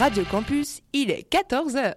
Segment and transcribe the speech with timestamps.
[0.00, 1.92] Radio Campus, il est 14h.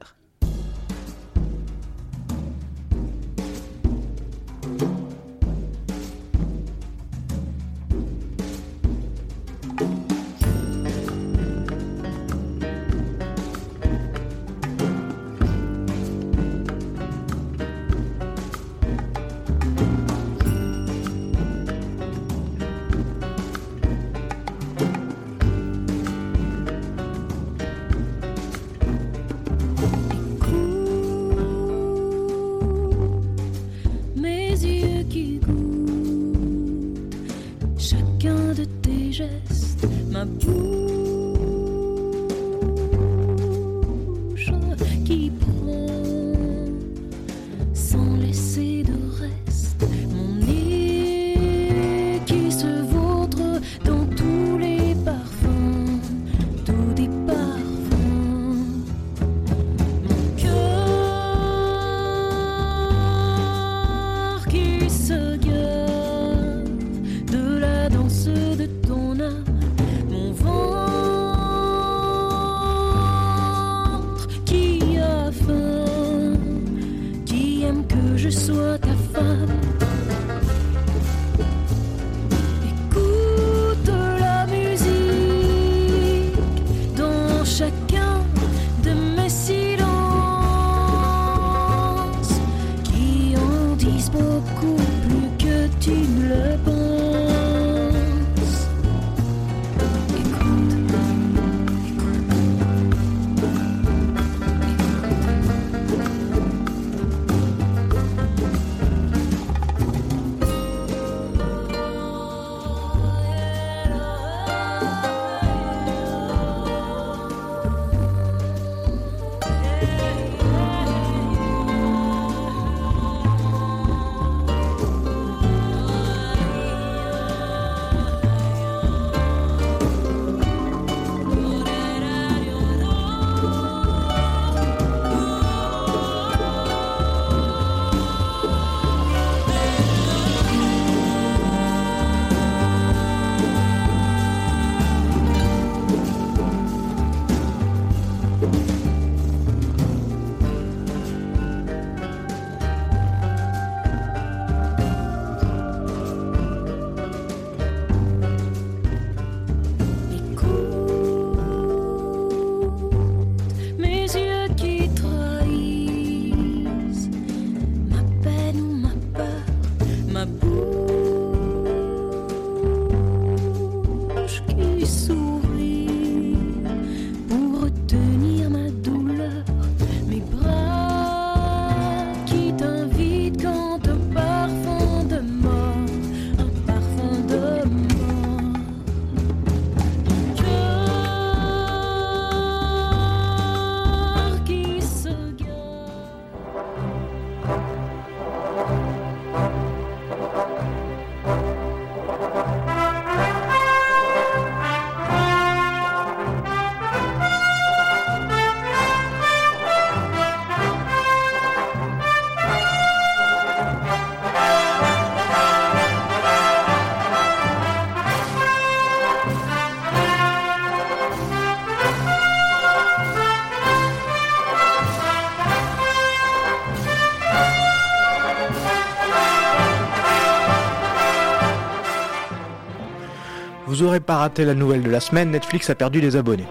[233.73, 236.45] Vous aurez pas raté la nouvelle de la semaine, Netflix a perdu des abonnés.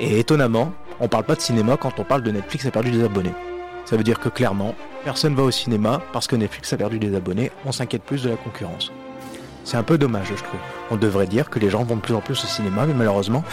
[0.00, 3.04] Et étonnamment, on parle pas de cinéma quand on parle de Netflix a perdu des
[3.04, 3.32] abonnés.
[3.84, 4.74] Ça veut dire que clairement,
[5.04, 8.30] personne va au cinéma parce que Netflix a perdu des abonnés, on s'inquiète plus de
[8.30, 8.90] la concurrence.
[9.62, 10.58] C'est un peu dommage, je trouve.
[10.90, 13.44] On devrait dire que les gens vont de plus en plus au cinéma, mais malheureusement,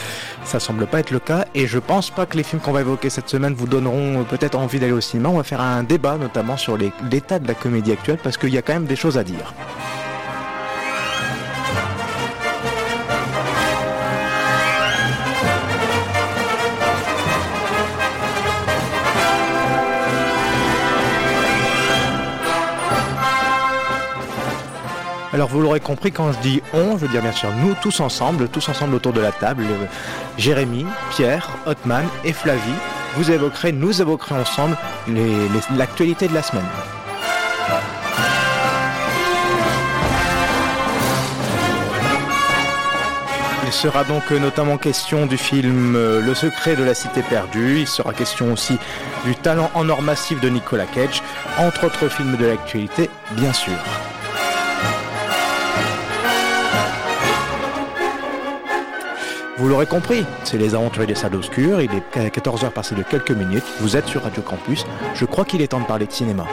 [0.44, 1.46] ça semble pas être le cas.
[1.53, 4.57] Et je pense pas que les films qu'on va évoquer cette semaine vous donneront peut-être
[4.57, 5.30] envie d'aller au cinéma.
[5.30, 8.57] On va faire un débat, notamment sur l'état de la comédie actuelle, parce qu'il y
[8.57, 9.54] a quand même des choses à dire.
[25.38, 28.00] Alors vous l'aurez compris, quand je dis on, je veux dire bien sûr nous tous
[28.00, 29.86] ensemble, tous ensemble autour de la table, euh,
[30.36, 32.60] Jérémy, Pierre, Hotman et Flavie,
[33.13, 34.75] vous évoquerez, nous évoquerons ensemble
[35.78, 36.66] l'actualité de la semaine.
[43.68, 47.81] Il sera donc notamment question du film Le secret de la cité perdue.
[47.81, 48.80] Il sera question aussi
[49.24, 51.22] du talent en or massif de Nicolas Cage,
[51.60, 53.74] entre autres films de l'actualité, bien sûr.
[59.59, 63.31] Vous l'aurez compris, c'est les aventuriers des salles obscures, il est 14h passé de quelques
[63.31, 66.45] minutes, vous êtes sur Radio Campus, je crois qu'il est temps de parler de cinéma.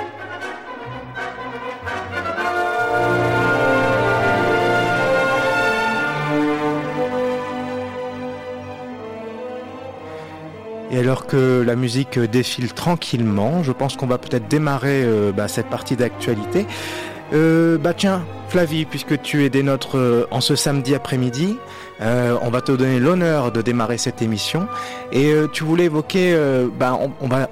[10.91, 15.49] Et alors que la musique défile tranquillement, je pense qu'on va peut-être démarrer euh, bah,
[15.49, 16.67] cette partie d'actualité.
[17.35, 18.25] Euh, bah tiens,
[18.55, 21.56] Flavie, puisque tu es des nôtres euh, en ce samedi après-midi,
[22.01, 24.69] euh, on va te donner l'honneur de démarrer cette émission.
[25.11, 27.49] Et euh, tu voulais évoquer, euh, bah, on, on, va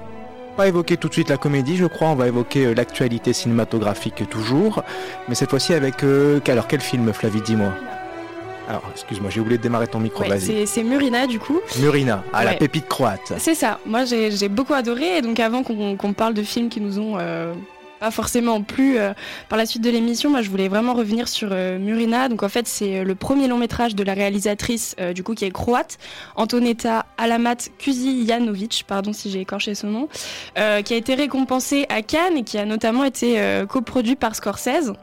[0.55, 4.81] pas évoquer tout de suite la comédie, je crois, on va évoquer l'actualité cinématographique toujours,
[5.27, 5.95] mais cette fois-ci avec
[6.47, 7.73] alors quel film, Flavie, dis-moi?
[8.69, 10.65] Alors, excuse-moi, j'ai oublié de démarrer ton micro, ouais, vas-y.
[10.67, 11.59] C'est Murina, du coup.
[11.81, 12.45] Murina, à Ouais.
[12.45, 13.33] la pépite croate.
[13.37, 13.79] C'est ça.
[13.85, 15.17] Moi, j'ai beaucoup adoré.
[15.17, 17.53] Et donc, avant qu'on parle de films qui nous ont euh,
[18.03, 19.13] pas forcément plu euh,
[19.47, 22.27] par la suite de l'émission, moi, je voulais vraiment revenir sur euh, Murina.
[22.27, 25.45] Donc, en fait, c'est euh, le premier long métrage de la réalisatrice, du coup, qui
[25.45, 25.97] est croate,
[26.35, 30.07] Antoneta Alamat Kuzijanovic, pardon si j'ai écorché son nom,
[30.55, 34.93] qui a été récompensé à Cannes et qui a notamment été coproduit par Scorsese.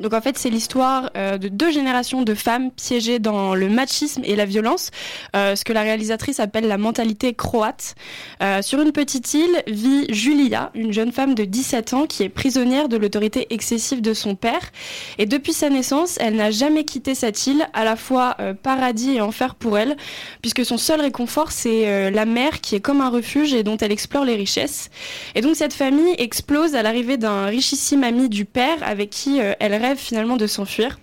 [0.00, 4.22] Donc en fait, c'est l'histoire euh, de deux générations de femmes piégées dans le machisme
[4.24, 4.90] et la violence,
[5.34, 7.94] euh, ce que la réalisatrice appelle la mentalité croate.
[8.42, 12.28] Euh, sur une petite île vit Julia, une jeune femme de 17 ans qui est
[12.28, 14.70] prisonnière de l'autorité excessive de son père.
[15.18, 19.20] Et depuis sa naissance, elle n'a jamais quitté cette île, à la fois paradis et
[19.20, 19.96] enfer pour elle,
[20.42, 23.92] puisque son seul réconfort, c'est la mer qui est comme un refuge et dont elle
[23.92, 24.90] explore les richesses.
[25.34, 29.74] Et donc cette famille explose à l'arrivée d'un richissime ami du père avec qui elle
[29.94, 30.98] finalement de s'enfuir.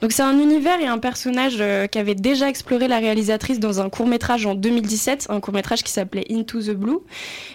[0.00, 3.88] Donc c'est un univers et un personnage euh, qu'avait déjà exploré la réalisatrice dans un
[3.88, 6.98] court métrage en 2017, un court métrage qui s'appelait Into the Blue.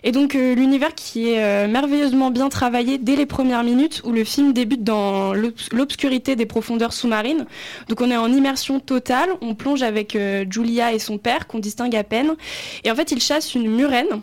[0.03, 4.11] Et donc euh, l'univers qui est euh, merveilleusement bien travaillé dès les premières minutes où
[4.11, 7.45] le film débute dans l'obs- l'obscurité des profondeurs sous-marines.
[7.89, 10.17] Donc on est en immersion totale, on plonge avec
[10.49, 12.35] Julia et son père qu'on distingue à peine.
[12.83, 14.21] Et en fait il chasse une murène.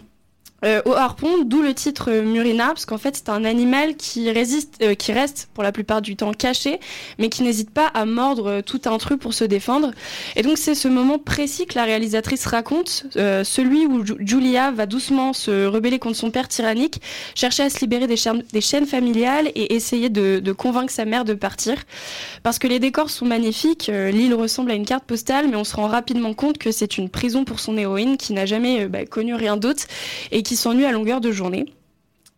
[0.66, 4.30] Euh, au harpon, d'où le titre euh, Murina, parce qu'en fait c'est un animal qui
[4.32, 6.80] résiste, euh, qui reste pour la plupart du temps caché,
[7.18, 9.92] mais qui n'hésite pas à mordre tout intrus pour se défendre.
[10.34, 14.86] Et donc c'est ce moment précis que la réalisatrice raconte, celui où Ju- Julia va
[14.86, 17.00] doucement se rebeller contre son père tyrannique,
[17.34, 21.76] chercher à se libérer des chaînes, familiales et essayer de, convaincre sa mère de partir.
[22.42, 25.76] Parce que les décors sont magnifiques, l'île ressemble à une carte postale, mais on se
[25.76, 29.34] rend rapidement compte que c'est une prison pour son héroïne qui n'a jamais bah, connu
[29.34, 29.84] rien d'autre
[30.32, 31.66] et qui s'ennuie à longueur de journée.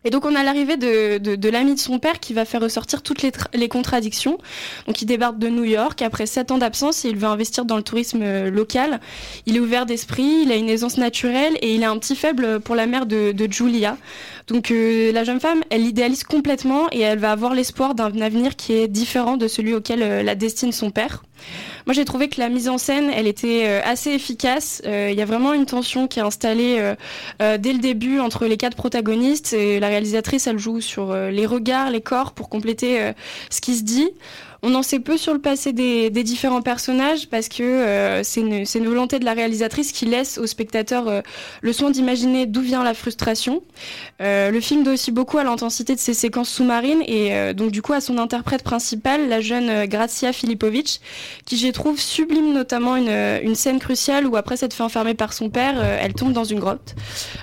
[0.05, 3.03] Et donc on a l'arrivée de, de, l'ami de son père qui va faire ressortir
[3.03, 4.39] toutes les, les contradictions.
[4.87, 7.77] Donc il débarque de New York après sept ans d'absence et il veut investir dans
[7.77, 9.01] le tourisme euh, local.
[9.47, 12.61] Il est ouvert d'esprit, il a une aisance naturelle et il a un petit faible
[12.61, 13.97] pour la mère de, de Julia.
[14.47, 18.55] Donc euh, la jeune femme, elle l'idéalise complètement et elle va avoir l'espoir d'un avenir
[18.55, 21.25] qui est différent de celui auquel euh, la destine son père.
[21.87, 24.83] Moi, j'ai trouvé que la mise en scène, elle était euh, assez efficace.
[24.87, 26.95] Euh, Il y a vraiment une tension qui est installée
[27.41, 29.53] euh, dès le début entre les quatre protagonistes.
[29.53, 33.13] Et la réalisatrice, elle joue sur les regards, les corps pour compléter
[33.51, 34.11] ce qui se dit.
[34.63, 38.89] On en sait peu sur le passé des, différents personnages parce que euh, c'est une,
[38.89, 41.21] volonté de la réalisatrice qui laisse au spectateur euh,
[41.63, 43.63] le soin d'imaginer d'où vient la frustration.
[44.21, 47.83] Euh, le film doit aussi beaucoup à l'intensité de ses séquences sous-marines et donc du
[47.83, 51.01] coup à son interprète principale, la jeune Grazia Filipovic,
[51.45, 55.51] qui je trouve sublime notamment une, scène cruciale où après s'être fait enfermer par son
[55.51, 56.95] père, elle tombe dans une grotte.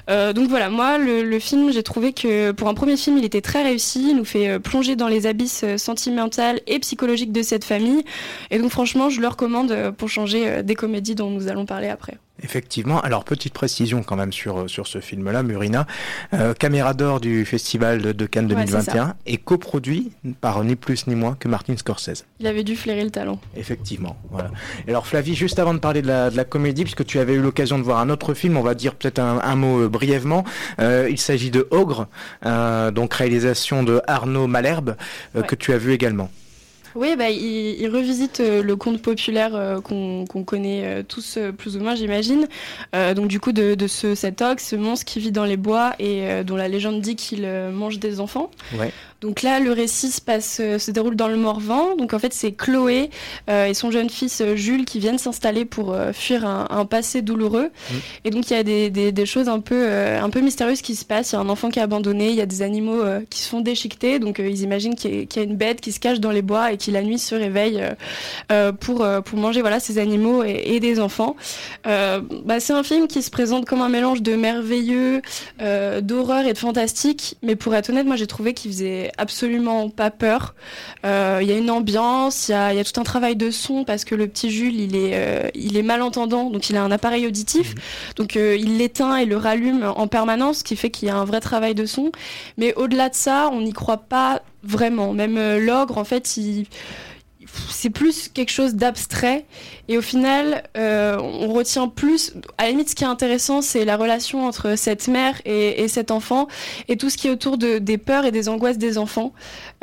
[0.07, 3.41] Donc voilà, moi le, le film, j'ai trouvé que pour un premier film, il était
[3.41, 8.03] très réussi, il nous fait plonger dans les abysses sentimentales et psychologiques de cette famille.
[8.51, 11.65] Et donc franchement, je le recommande euh, pour changer euh, des comédies dont nous allons
[11.65, 12.17] parler après.
[12.43, 12.99] Effectivement.
[12.99, 15.87] Alors, petite précision quand même sur, sur ce film-là, Murina.
[16.33, 20.75] Euh, caméra d'or du Festival de- de Cannes Ouais, c'est 2021 et coproduit par ni
[20.75, 22.25] plus ni moins que Martin Scorsese.
[22.41, 23.39] Il avait dû flairer le talent.
[23.55, 24.17] Effectivement.
[24.31, 24.51] Voilà.
[24.85, 27.35] Et alors, Flavie, juste avant de parler de la, de la comédie, puisque tu avais
[27.35, 29.87] eu l'occasion de voir un autre film, on va dire peut-être un, un mot euh,
[29.87, 30.43] brièvement.
[30.81, 32.07] Euh, il s'agit de Ogre,
[32.45, 34.97] euh, donc réalisation de Arnaud Malherbe,
[35.37, 35.47] euh, Ouais.
[35.47, 36.29] que tu as vu également.
[36.95, 41.81] Oui, bah, il, revisite euh, le conte populaire euh, qu'on connaît euh, tous plus ou
[41.81, 42.47] moins, j'imagine.
[42.93, 46.43] Donc du coup, de, ce, cet ogre, ce monstre qui vit dans les bois et
[46.43, 48.49] dont la légende dit qu'il mange des enfants.
[49.25, 51.95] Donc là, le récit se, passe, euh, se déroule dans le Morvan.
[51.95, 53.09] Donc en fait, c'est Chloé
[53.49, 57.69] euh, et son jeune fils euh, Jules qui viennent s'installer pour fuir un, passé douloureux.
[57.69, 57.93] Mmh.
[58.25, 61.31] Et donc il y a des, choses un peu, un peu mystérieuses qui se passent.
[61.31, 63.49] Il y a un enfant qui est abandonné, il y a des animaux qui se
[63.49, 64.19] font déchiqueter.
[64.19, 66.77] Donc ils imaginent qu'il y, a une bête qui se cache dans les bois et
[66.77, 67.81] qui la nuit se réveille
[68.79, 71.35] pour, pour manger voilà, ces animaux et, des enfants.
[71.83, 75.21] Bah, c'est un film qui se présente comme un mélange de merveilleux,
[76.01, 77.37] d'horreur et de fantastique.
[77.41, 80.55] Mais pour être honnête, moi j'ai trouvé qu'il faisait absolument pas peur.
[81.05, 84.05] Euh, il y a une ambiance, il y a, tout un travail de son parce
[84.05, 87.25] que le petit Jules, il est, euh, il est malentendant, donc il a un appareil
[87.27, 87.73] auditif.
[87.73, 87.81] Mhm.
[88.17, 91.15] Donc euh, il l'éteint et le rallume en permanence, ce qui fait qu'il y a
[91.15, 92.11] un vrai travail de son.
[92.57, 95.13] Mais au-delà de ça, on n'y croit pas vraiment.
[95.13, 96.65] Même l'ogre, en fait, il
[97.69, 99.45] c'est plus quelque chose d'abstrait
[99.87, 103.85] et au final euh, on retient plus à la limite ce qui est intéressant c'est
[103.85, 106.47] la relation entre cette mère et, cet enfant
[106.87, 109.33] et tout ce qui est autour de, des peurs et des angoisses des enfants.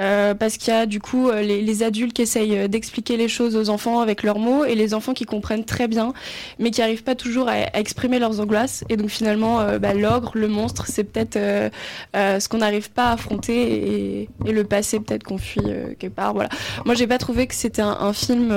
[0.01, 3.57] Euh, parce qu'il y a du coup euh, les, adultes qui essayent d'expliquer les choses
[3.57, 6.13] aux enfants avec leurs mots et les enfants qui comprennent très bien
[6.59, 8.85] mais qui n'arrivent pas toujours à, exprimer leurs angoisses.
[8.89, 11.39] Et donc finalement bah, l'ogre le monstre c'est peut-être
[12.15, 15.63] ce qu'on n'arrive pas à affronter et, le passé peut-être qu'on fuit
[15.99, 16.35] quelque part.
[16.35, 16.51] Voilà.
[16.85, 18.53] Moi j'ai pas trouvé que c'était un, film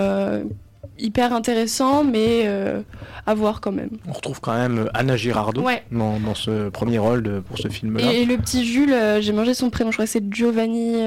[1.00, 2.82] hyper intéressant, mais euh,
[3.26, 3.90] à voir quand même.
[4.08, 8.12] On retrouve quand même Anna Girardot dans, ce premier rôle pour ce film-là.
[8.12, 10.98] Et, le petit Jules, euh, j'ai mangé son prénom, je crois que c'est Giovanni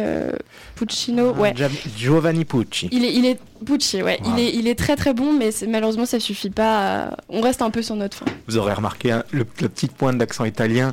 [0.75, 1.33] Puccino.
[1.33, 1.55] ouais.
[1.97, 2.89] Giovanni Pucci.
[2.93, 4.19] Il est, il est Pucci, ouais.
[4.25, 7.17] Il, est, il est très très bon, mais malheureusement ça suffit pas.
[7.29, 8.27] On reste un peu sur notre fin.
[8.47, 10.93] Vous aurez remarqué hein, le, petit point d'accent italien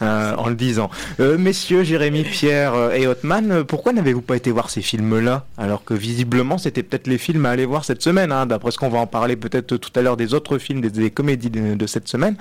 [0.00, 0.90] en le disant.
[1.18, 5.44] messieurs, Jérémy, Pierre et Hotman, pourquoi n'avez-vous pas été voir ces films-là?
[5.58, 8.78] Alors que visiblement c'était peut-être les films à aller voir cette semaine Hein, d'après ce
[8.78, 12.08] qu'on va en parler peut-être tout à l'heure des autres films, des, comédies de, cette
[12.08, 12.36] semaine.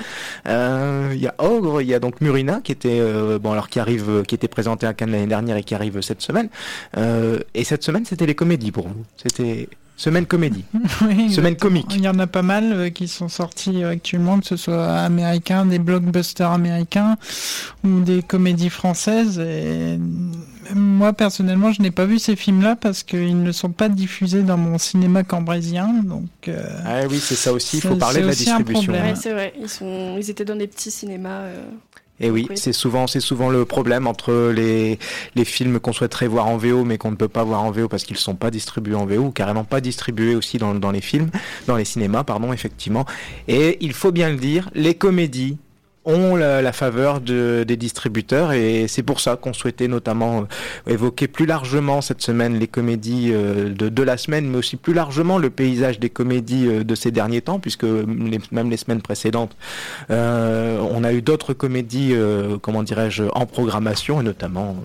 [0.48, 3.70] Euh, il y a Ogre, il y a donc Murina qui était euh, bon alors
[3.70, 6.50] qui arrive, qui était présenté à Cannes l'année dernière et qui arrive cette semaine.
[6.98, 9.04] Euh, et cette semaine, c'était les comédies pour vous.
[9.18, 9.65] C'était
[9.98, 10.66] Semaine comédie.
[11.30, 11.88] Semaine comique.
[11.96, 15.80] Il y en a pas mal qui sont sortis actuellement, que ce soit américains, des
[15.80, 17.16] blockbusters américains
[17.84, 19.40] ou des comédies françaises.
[19.40, 19.98] Et
[20.74, 24.58] moi, personnellement, je n'ai pas vu ces films-là parce qu'ils ne sont pas diffusés dans
[24.58, 25.88] mon cinéma cambrésien.
[26.04, 28.94] Donc, euh, ah oui, c'est ça aussi, il faut parler de la distribution.
[29.16, 30.18] c'est vrai, ils, sont...
[30.18, 31.44] ils étaient dans des petits cinémas.
[32.20, 35.00] Et oui, c'est souvent, c'est souvent le problème entre les,
[35.36, 37.90] les films qu'on souhaiterait voir en VO mais qu'on ne peut pas voir en VO
[37.90, 40.92] parce qu'ils ne sont pas distribués en VO ou carrément pas distribués aussi dans, dans
[40.92, 41.30] les films,
[41.68, 43.06] dans les cinémas, pardon, effectivement.
[43.48, 45.58] Et il faut bien le dire, les comédies
[46.06, 51.28] ont la, faveur de, des distributeurs et c'est pour ça qu'on souhaitait notamment euh, évoquer
[51.28, 55.38] plus largement cette semaine les comédies euh, de, de, la semaine, mais aussi plus largement
[55.38, 59.56] le paysage des comédies euh, de ces derniers temps, puisque même les semaines précédentes,
[60.10, 62.14] on a eu d'autres comédies,
[62.62, 64.76] comment dirais-je, en programmation et notamment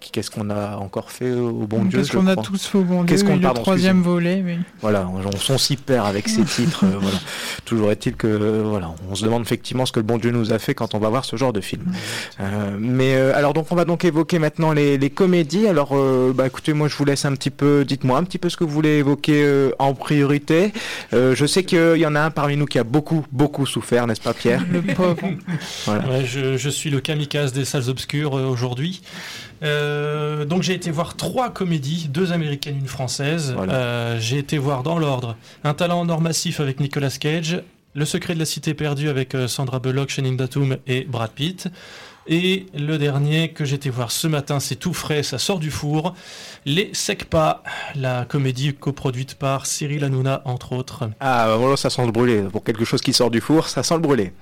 [0.00, 3.04] qu'est-ce qu'on a encore fait au bon Dieu Qu'est-ce qu'on a tous fait au bon
[3.04, 4.58] Dieu qu'on Le troisième volet, oui.
[4.80, 5.08] Voilà,
[5.50, 6.84] on, s'y perd avec ces titres.
[6.84, 7.18] voilà.
[7.64, 10.58] Toujours est-il que voilà, on se demande effectivement ce que le bon Dieu nous a
[10.58, 11.84] fait fait quand on va voir ce genre de film.
[12.40, 15.68] Euh, mais euh, alors donc on va donc évoquer maintenant les, comédies.
[15.68, 18.48] Alors euh, bah écoutez, moi je vous laisse un petit peu, dites-moi un petit peu
[18.48, 20.72] ce que vous voulez évoquer en priorité.
[21.12, 24.20] je sais qu'il y en a un parmi nous qui a beaucoup beaucoup souffert, n'est-ce
[24.20, 24.64] pas Pierre?
[24.70, 25.30] Le pauvre.
[26.24, 29.02] je, suis le kamikaze des salles obscures aujourd'hui.
[29.62, 33.54] donc j'ai été voir trois comédies, deux américaines, une française.
[34.18, 37.62] j'ai été voir dans l'ordre Un talent en or massif avec Nicolas Cage,
[37.94, 41.68] le secret de la cité perdue avec euh, Sandra Bullock, Channing Tatum et Brad Pitt.
[42.26, 46.14] Et le dernier que j'étais voir ce matin, c'est tout frais, ça sort du four.
[46.64, 47.62] Les Secpa,
[47.94, 51.10] la comédie coproduite par Cyril Hanouna, entre autres.
[51.20, 52.42] Ah, voilà, ça sent le brûler.
[52.50, 54.32] Pour quelque chose qui sort du four, ça sent le brûler.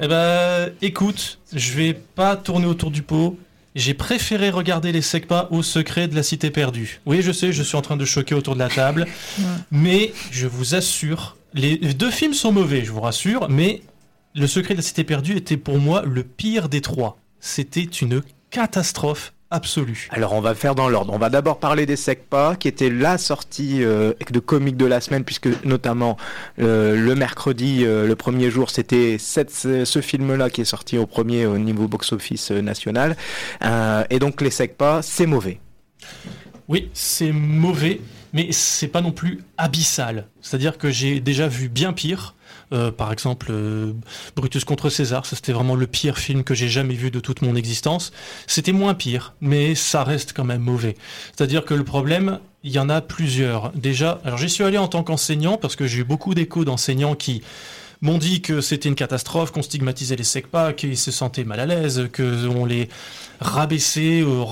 [0.00, 3.36] Eh ben, écoute, je vais pas tourner autour du pot.
[3.74, 7.00] J'ai préféré regarder les Secpa au secret de la cité perdue.
[7.06, 9.06] Oui, je sais, je suis en train de choquer autour de la table.
[9.70, 13.82] mais je vous assure les deux films sont mauvais, je vous rassure, mais
[14.34, 17.18] Le Secret de la Cité Perdue était pour moi le pire des trois.
[17.40, 20.08] C'était une catastrophe absolue.
[20.10, 21.12] Alors on va faire dans l'ordre.
[21.12, 25.00] On va d'abord parler des SECPA, qui était la sortie euh, de comique de la
[25.00, 26.16] semaine, puisque notamment
[26.58, 31.46] euh, le mercredi, euh, le premier jour, c'était ce film-là qui est sorti au premier
[31.46, 33.16] au niveau box-office national.
[34.10, 35.60] et donc les SECPA, c'est mauvais.
[36.68, 38.00] Oui, c'est mauvais
[38.32, 40.26] mais c'est pas non plus abyssal.
[40.40, 42.34] C'est-à-dire que j'ai déjà vu bien pire.
[42.72, 43.92] Euh, par exemple, euh,
[44.34, 47.42] Brutus contre César, ça c'était vraiment le pire film que j'ai jamais vu de toute
[47.42, 48.12] mon existence.
[48.46, 50.96] C'était moins pire, mais ça reste quand même mauvais.
[51.36, 53.72] C'est-à-dire que le problème, il y en a plusieurs.
[53.72, 57.14] Déjà, alors j'y suis allé en tant qu'enseignant parce que j'ai eu beaucoup d'échos d'enseignants
[57.14, 57.42] qui
[58.00, 61.66] m'ont dit que c'était une catastrophe, qu'on stigmatisait les SECPA, qu'ils se sentaient mal à
[61.66, 62.88] l'aise, qu'on les
[63.40, 64.44] rabaissait au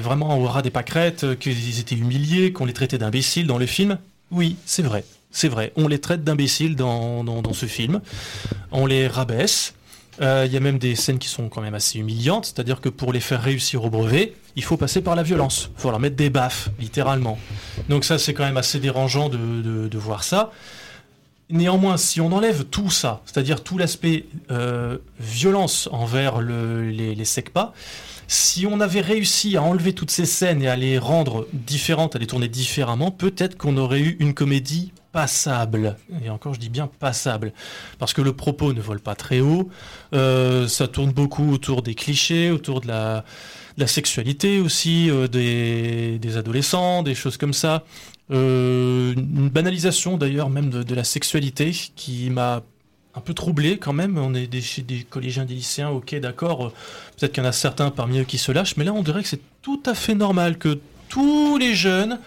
[0.00, 3.98] vraiment au ras des pâquerettes, qu'ils étaient humiliés, qu'on les traitait d'imbéciles dans le film.
[4.32, 5.04] Oui, c'est vrai.
[5.32, 8.00] C'est vrai, on les traite d'imbéciles dans, dans, ce film.
[8.70, 9.74] On les rabaisse.
[10.20, 12.90] Euh, il y a même des scènes qui sont quand même assez humiliantes, c'est-à-dire que
[12.90, 15.70] pour les faire réussir au brevet, il faut passer par la violence.
[15.76, 17.38] Il faut leur mettre des baffes, littéralement.
[17.88, 20.52] Donc ça, c'est quand même assez dérangeant de, de, voir ça.
[21.48, 27.24] Néanmoins, si on enlève tout ça, c'est-à-dire tout l'aspect euh, violence envers le, les, les
[27.24, 27.72] SECPA,
[28.28, 32.18] si on avait réussi à enlever toutes ces scènes et à les rendre différentes, à
[32.18, 35.96] les tourner différemment, peut-être qu'on aurait eu une comédie passable.
[36.24, 37.52] Et encore, je dis bien passable.
[37.98, 39.70] Parce que le propos ne vole pas très haut.
[40.14, 43.24] Euh, ça tourne beaucoup autour des clichés, autour de la,
[43.86, 47.84] sexualité aussi, euh, des, adolescents, des choses comme ça.
[48.30, 52.62] Euh, une banalisation d'ailleurs même de, la sexualité qui m'a
[53.14, 54.16] un peu troublé quand même.
[54.16, 56.72] On est des, des collégiens, des lycéens, ok, d'accord.
[57.18, 59.22] Peut-être qu'il y en a certains parmi eux qui se lâchent, mais là on dirait
[59.22, 60.78] que c'est tout à fait normal que
[61.10, 62.18] tous les jeunes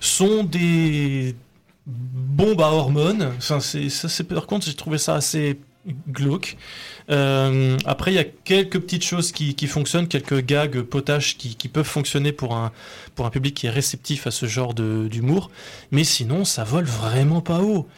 [0.00, 1.36] sont des,
[1.86, 3.32] bombe à hormones.
[3.38, 5.58] Enfin, c'est, ça, c'est, par contre, j'ai trouvé ça assez
[6.08, 6.56] glauque.
[7.10, 11.86] Euh, après, il y a quelques petites choses qui, fonctionnent, quelques gags potaches qui, peuvent
[11.86, 12.72] fonctionner pour un,
[13.14, 15.50] pour un public qui est réceptif à ce genre d'humour.
[15.90, 17.88] Mais sinon, ça vole vraiment pas haut.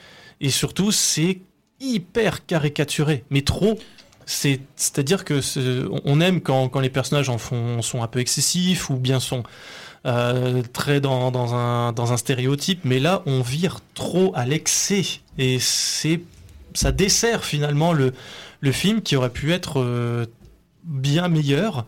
[0.41, 1.41] Et surtout, c'est
[1.81, 3.79] hyper caricaturé, mais trop.
[4.27, 5.41] C'est, c'est-à-dire que
[6.07, 9.43] on aime quand, quand les personnages en font, sont un peu excessifs ou bien sont
[10.07, 15.03] euh, très dans, un, stéréotype, mais là on vire trop à l'excès
[15.39, 16.21] et c'est
[16.75, 18.13] ça dessert finalement le,
[18.73, 20.27] film qui aurait pu être euh,
[20.85, 21.87] bien meilleur.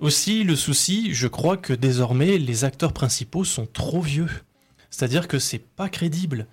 [0.00, 4.28] Aussi le souci, je crois que désormais les acteurs principaux sont trop vieux.
[4.90, 6.46] C'est-à-dire que c'est pas crédible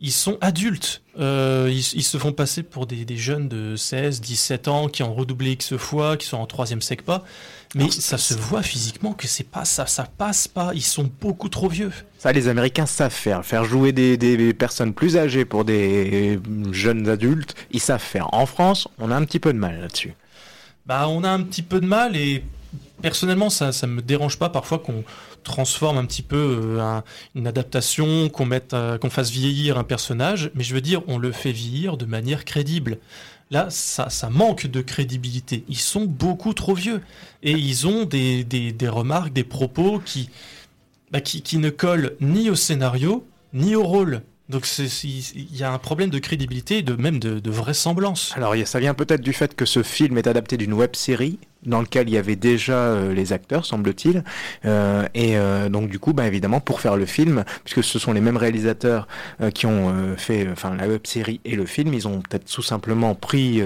[0.00, 1.02] ils sont adultes.
[1.18, 5.52] Euh, ils, se font passer pour des, jeunes de 16, 17 ans qui ont redoublé
[5.52, 7.24] X fois, qui sont en troisième pas.
[7.74, 10.72] Mais ça se voit physiquement que c'est pas ça, ça passe pas.
[10.74, 11.92] Ils sont beaucoup trop vieux.
[12.18, 13.44] Ça, les Américains savent faire.
[13.44, 16.40] Faire jouer des, personnes plus âgées pour des
[16.72, 18.32] jeunes adultes, ils savent faire.
[18.32, 20.14] En France, on a un petit peu de mal là-dessus.
[20.86, 22.42] Bah, on a un petit peu de mal et
[23.02, 25.04] personnellement, ça, ça me dérange pas parfois qu'on
[25.44, 27.00] transforme un petit peu euh,
[27.34, 31.18] une adaptation, qu'on mette, euh, qu'on fasse vieillir un personnage, mais je veux dire, on
[31.18, 32.98] le fait vieillir de manière crédible.
[33.50, 35.64] Là, ça, ça manque de crédibilité.
[35.68, 37.00] Ils sont beaucoup trop vieux
[37.42, 40.28] et ils ont des, des, remarques, des propos qui,
[41.10, 44.22] bah, qui, qui ne collent ni au scénario ni au rôle.
[44.48, 48.32] Donc il y a un problème de crédibilité, de même de, vraisemblance.
[48.34, 51.80] Alors ça vient peut-être du fait que ce film est adapté d'une web série dans
[51.80, 54.22] lequel il y avait déjà euh, les acteurs, semble-t-il,
[54.64, 58.12] euh, et euh, donc du coup, bah, évidemment, pour faire le film, puisque ce sont
[58.12, 59.06] les mêmes réalisateurs
[59.54, 63.14] qui ont fait, enfin, la web série et le film, ils ont peut-être tout simplement
[63.14, 63.62] pris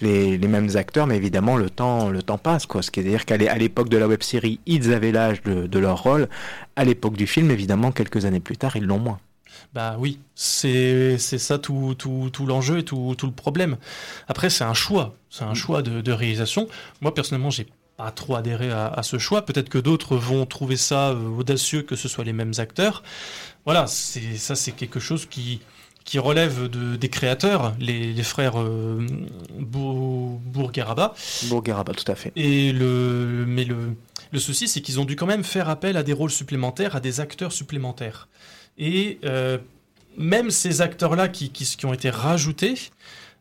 [0.00, 2.82] les, mêmes acteurs, mais évidemment, le temps, le temps passe, quoi.
[2.82, 6.02] Ce qui veut dire qu'à l'époque de la web série, ils avaient l'âge de leur
[6.02, 6.28] rôle.
[6.76, 9.18] À l'époque du film, évidemment, quelques années plus tard, ils l'ont moins.
[9.76, 13.76] Bah oui, c'est ça tout, tout, tout l'enjeu et tout, tout, le problème.
[14.26, 16.66] Après, c'est un choix, c'est un choix de, de, réalisation.
[17.02, 17.66] Moi, personnellement, j'ai
[17.98, 19.44] pas trop adhéré à, à ce choix.
[19.44, 23.02] Peut-être que d'autres vont trouver ça euh, audacieux que ce soit les mêmes acteurs.
[23.66, 25.60] Voilà, c'est ça, c'est quelque chose qui,
[26.06, 29.06] qui relève de, des créateurs, les, les frères euh,
[29.58, 31.14] Bourgueraba.
[31.50, 32.32] Bourgueraba, tout à fait.
[32.34, 33.94] Et le, mais le,
[34.32, 37.00] le souci, c'est qu'ils ont dû quand même faire appel à des rôles supplémentaires, à
[37.00, 38.28] des acteurs supplémentaires.
[38.78, 39.58] Et euh,
[40.16, 42.74] même ces acteurs-là qui, qui, ont été rajoutés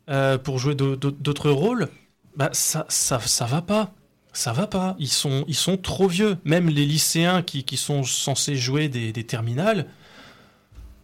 [0.10, 1.90] euh, pour jouer d'autres rôles,
[2.36, 3.94] bah, ça, ça, ça va pas.
[4.34, 4.96] Ça va pas.
[5.00, 6.38] Ils sont, ils sont trop vieux.
[6.44, 9.88] Même les lycéens qui, qui sont censés jouer des, des terminales,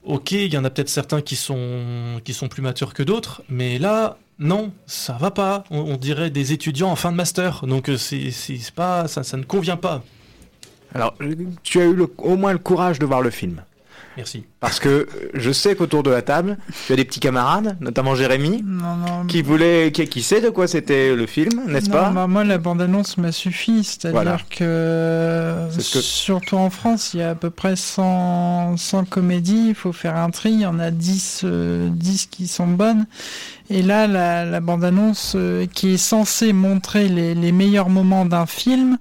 [0.04, 3.44] ok, il y en a peut-être certains qui sont, qui sont plus matures que d'autres,
[3.50, 5.63] mais là, non, ça va pas.
[5.70, 7.65] On, dirait des étudiants en fin de master.
[7.67, 8.32] Donc euh, c'est
[8.76, 10.04] pas, ça, ça ne convient pas.
[10.94, 11.15] Alors,
[11.63, 13.63] tu as eu au moins le courage de voir le film.
[14.17, 14.43] Merci.
[14.60, 18.63] Parce que je sais qu'autour de la table, tu as des petits camarades, notamment Jérémy,
[19.28, 23.17] qui voulait, qui, sait de quoi c'était le film, n'est-ce pas bah, Moi, la bande-annonce
[23.17, 29.06] m'a suffi, c'est-à-dire que, surtout en France, il y a à peu près 100, 100
[29.06, 31.89] comédies, il faut faire un tri, il y en a 10, 10 euh,
[32.30, 33.06] qui sont bonnes.
[33.69, 38.97] Et là, la, bande-annonce euh, qui est censée montrer les, les meilleurs moments d'un film,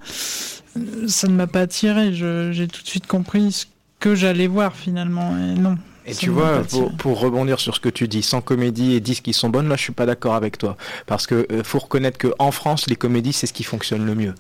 [0.77, 2.13] euh, ça ne m'a pas attiré.
[2.13, 3.67] J'ai tout de suite compris ce
[4.01, 5.37] que j'allais voir finalement.
[5.39, 5.77] Et non.
[6.07, 6.63] Et tu vois,
[6.99, 9.77] pour, rebondir sur ce que tu dis, sans comédie et 10 qui sont bonnes, là
[9.77, 10.77] je suis pas d'accord avec toi.
[11.07, 14.35] Parce que euh, faut reconnaître qu'en France, les comédies, c'est ce qui fonctionne le mieux.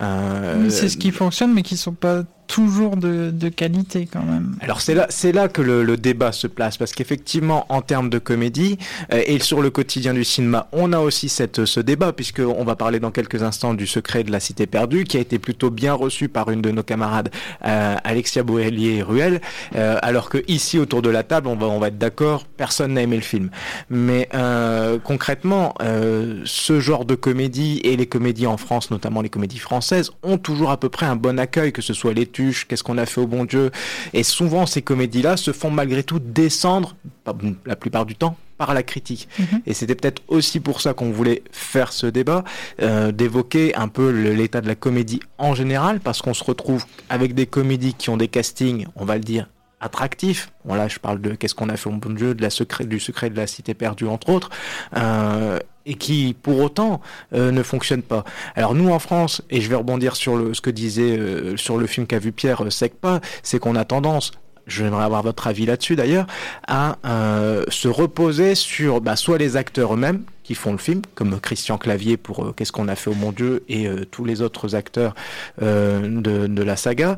[0.00, 4.56] Euh, c'est ce qui fonctionne, mais qui sont pas toujours de, de, qualité quand même.
[4.60, 8.10] Alors c'est là, c'est là que le, le, débat se place, parce qu'effectivement, en termes
[8.10, 8.78] de comédie
[9.12, 12.76] euh, et sur le quotidien du cinéma, on a aussi cette, ce débat, puisqu'on va
[12.76, 15.94] parler dans quelques instants du secret de la cité perdue, qui a été plutôt bien
[15.94, 17.30] reçu par une de nos camarades,
[17.64, 19.40] euh, Alexia Boelier-Ruel,
[19.76, 22.94] euh, alors que ici, autour de la table, on va, on va être d'accord, personne
[22.94, 23.50] n'a aimé le film.
[23.90, 29.28] Mais euh, concrètement, euh, ce genre de comédie et les comédies en France, notamment les
[29.28, 32.26] comédies françaises, ont toujours à peu près un bon accueil, que ce soit les
[32.68, 33.70] qu'est-ce qu'on a fait au bon Dieu.
[34.12, 36.96] Et souvent, ces comédies-là se font malgré tout descendre,
[37.66, 39.28] la plupart du temps, par la critique.
[39.38, 39.62] Mhm.
[39.66, 42.44] Et c'était peut-être aussi pour ça qu'on voulait faire ce débat,
[42.82, 47.34] euh, d'évoquer un peu l'état de la comédie en général, parce qu'on se retrouve avec
[47.34, 49.48] des comédies qui ont des castings, on va le dire,
[49.80, 50.50] attractifs.
[50.64, 53.00] Voilà, je parle de qu'est-ce qu'on a fait au bon Dieu, de la secret, du
[53.00, 54.50] secret de la cité perdue, entre autres.
[54.96, 57.00] Euh, et qui pour autant
[57.32, 58.24] euh, ne fonctionne pas.
[58.54, 61.86] Alors nous en France, et je vais rebondir sur ce que disait euh, sur le
[61.86, 64.32] film qu'a vu Pierre euh, Secpa, c'est qu'on a tendance
[64.66, 66.26] j'aimerais avoir votre avis là-dessus d'ailleurs,
[66.66, 71.40] à euh, se reposer sur bah, soit les acteurs eux-mêmes qui font le film, comme
[71.40, 74.42] Christian Clavier pour euh, Qu'est-ce qu'on a fait au mon Dieu et euh, tous les
[74.42, 75.14] autres acteurs
[75.60, 77.16] de, de, la saga.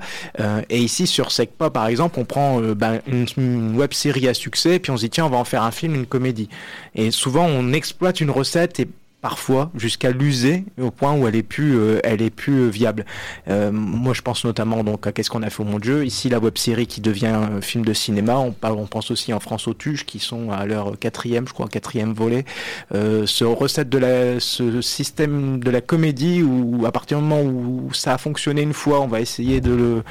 [0.71, 4.79] et ici sur Secpa par exemple, on prend bah, une, une, web série à succès,
[4.79, 6.49] puis on se dit tiens on va en faire un film, une comédie.
[6.95, 8.89] Et souvent on exploite une recette et
[9.27, 13.05] parfois jusqu'à l'user au point où elle est plus euh, elle est plus euh, viable.
[13.49, 16.29] Euh, moi je pense notamment donc à qu'est-ce qu'on a fait au mon dieu ici
[16.29, 18.37] la web série qui devient un film de cinéma.
[18.37, 21.55] On parle on pense aussi en France aux Tuches qui sont à leur quatrième je
[21.55, 22.45] crois quatrième volet.
[22.93, 27.93] Ce recette de la ce système de la comédie où à partir du moment où
[27.93, 30.03] ça a fonctionné une fois on va essayer de le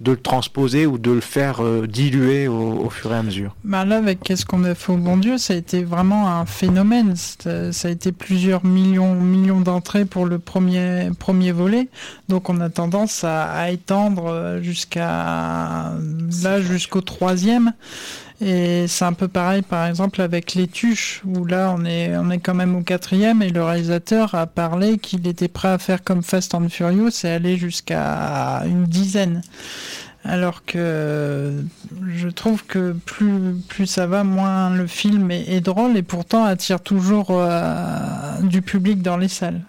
[0.00, 3.54] de le transposer ou de le faire euh, diluer au, fur et à mesure.
[3.64, 6.46] Bah là, avec Qu'est-ce qu'on a fait au bon Dieu, ça a été vraiment un
[6.46, 7.14] phénomène.
[7.16, 11.88] Ça a été plusieurs millions, millions d'entrées pour le premier, premier volet.
[12.28, 15.92] Donc on a tendance à, à étendre euh, jusqu'à
[16.42, 17.72] là, jusqu'au troisième.
[18.40, 22.30] Et c'est un peu pareil, par exemple, avec les tuches, où là, on est, on
[22.30, 26.02] est quand même au quatrième, et le réalisateur a parlé qu'il était prêt à faire
[26.02, 29.42] comme Fast and Furious et aller jusqu'à une dizaine.
[30.24, 31.62] Alors que
[32.08, 36.80] je trouve que plus, plus ça va, moins le film est, drôle et pourtant attire
[36.80, 39.60] toujours euh, du public dans les salles.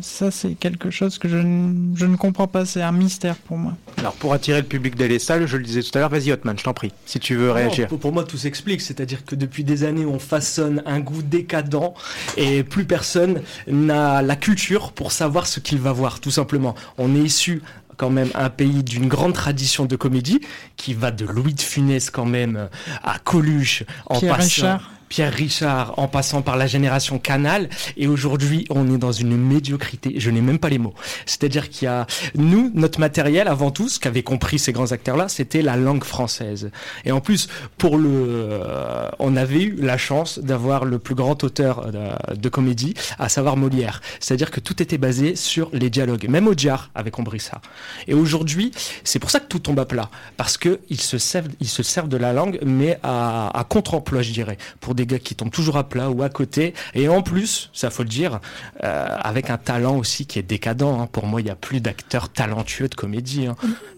[0.00, 2.64] Ça, c'est quelque chose que je, je ne comprends pas.
[2.64, 3.74] C'est un mystère pour moi.
[3.98, 6.32] Alors, pour attirer le public dans les salles, je le disais tout à l'heure, vas-y,
[6.32, 7.88] Hotman, je t'en prie, si tu veux réagir.
[7.88, 8.80] pour, moi, tout s'explique.
[8.80, 11.92] C'est-à-dire que depuis des années, on façonne un goût décadent
[12.36, 16.74] et plus personne n'a la culture pour savoir ce qu'il va voir, tout simplement.
[16.98, 17.62] On est issu
[17.96, 20.40] quand même un pays d'une grande tradition de comédie
[20.76, 22.68] qui va de Louis de Funès quand même
[23.02, 24.80] à Coluche en passant
[25.14, 27.68] Pierre Richard en passant par la génération Canal.
[27.96, 30.14] Et aujourd'hui, on est dans une médiocrité.
[30.16, 30.94] Je n'ai même pas les mots.
[31.24, 35.28] C'est-à-dire qu'il y a, nous, notre matériel, avant tout, ce qu'avaient compris ces grands acteurs-là,
[35.28, 36.72] c'était la langue française.
[37.04, 37.46] Et en plus,
[37.78, 42.48] pour le, euh, on avait eu la chance d'avoir le plus grand auteur de, de
[42.48, 44.00] comédie, à savoir Molière.
[44.18, 46.26] C'est-à-dire que tout était basé sur les dialogues.
[46.28, 47.60] Même Audiard avait compris ça.
[48.08, 48.72] Et aujourd'hui,
[49.04, 50.10] c'est pour ça que tout tombe à plat.
[50.36, 54.22] Parce que ils se servent, ils se servent de la langue, mais à, à contre-emploi,
[54.22, 56.74] je dirais, pour des gars qui tombent toujours à plat ou à côté.
[56.94, 58.40] Et en plus, ça faut le dire,
[58.82, 60.82] euh, avec un talent aussi qui est décadent.
[60.82, 61.08] Hein.
[61.10, 63.46] Pour moi, il n'y a plus d'acteurs talentueux de comédie.
[63.46, 63.56] Hein.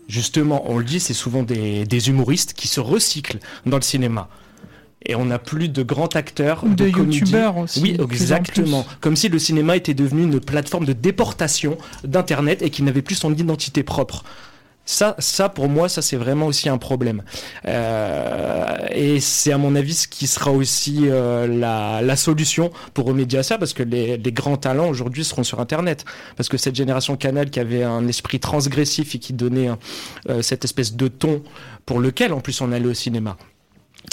[0.09, 4.29] Justement, on le dit, c'est souvent des, des humoristes qui se recyclent dans le cinéma
[5.07, 7.81] et on n'a plus de grands acteurs de, de youtubeurs aussi.
[7.81, 8.85] Oui, exactement.
[9.01, 13.15] Comme si le cinéma était devenu une plateforme de déportation d'internet et qu'il n'avait plus
[13.15, 14.25] son identité propre.
[14.87, 17.23] Ça, ça pour moi, ça c'est vraiment aussi un problème.
[17.67, 23.07] Euh, et c'est à mon avis ce qui sera aussi euh, la, la, solution pour
[23.07, 26.05] remédier à ça, parce que les, les grands talents aujourd'hui seront sur Internet.
[26.37, 29.71] Parce que cette génération Canal qui avait un esprit transgressif et qui donnait
[30.29, 31.43] euh, cette espèce de ton
[31.85, 33.37] pour lequel en plus on allait au cinéma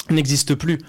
[0.09, 0.79] n'existe plus.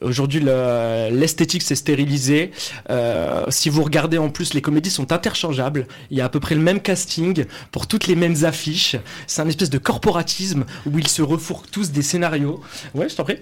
[0.00, 2.50] Aujourd'hui, l'esthétique s'est stérilisée.
[2.90, 5.86] Euh, si vous regardez en plus, les comédies sont interchangeables.
[6.10, 8.96] Il y a à peu près le même casting pour toutes les mêmes affiches.
[9.26, 12.60] C'est un espèce de corporatisme où ils se refourquent tous des scénarios.
[12.94, 13.38] Ouais, je t'en prie.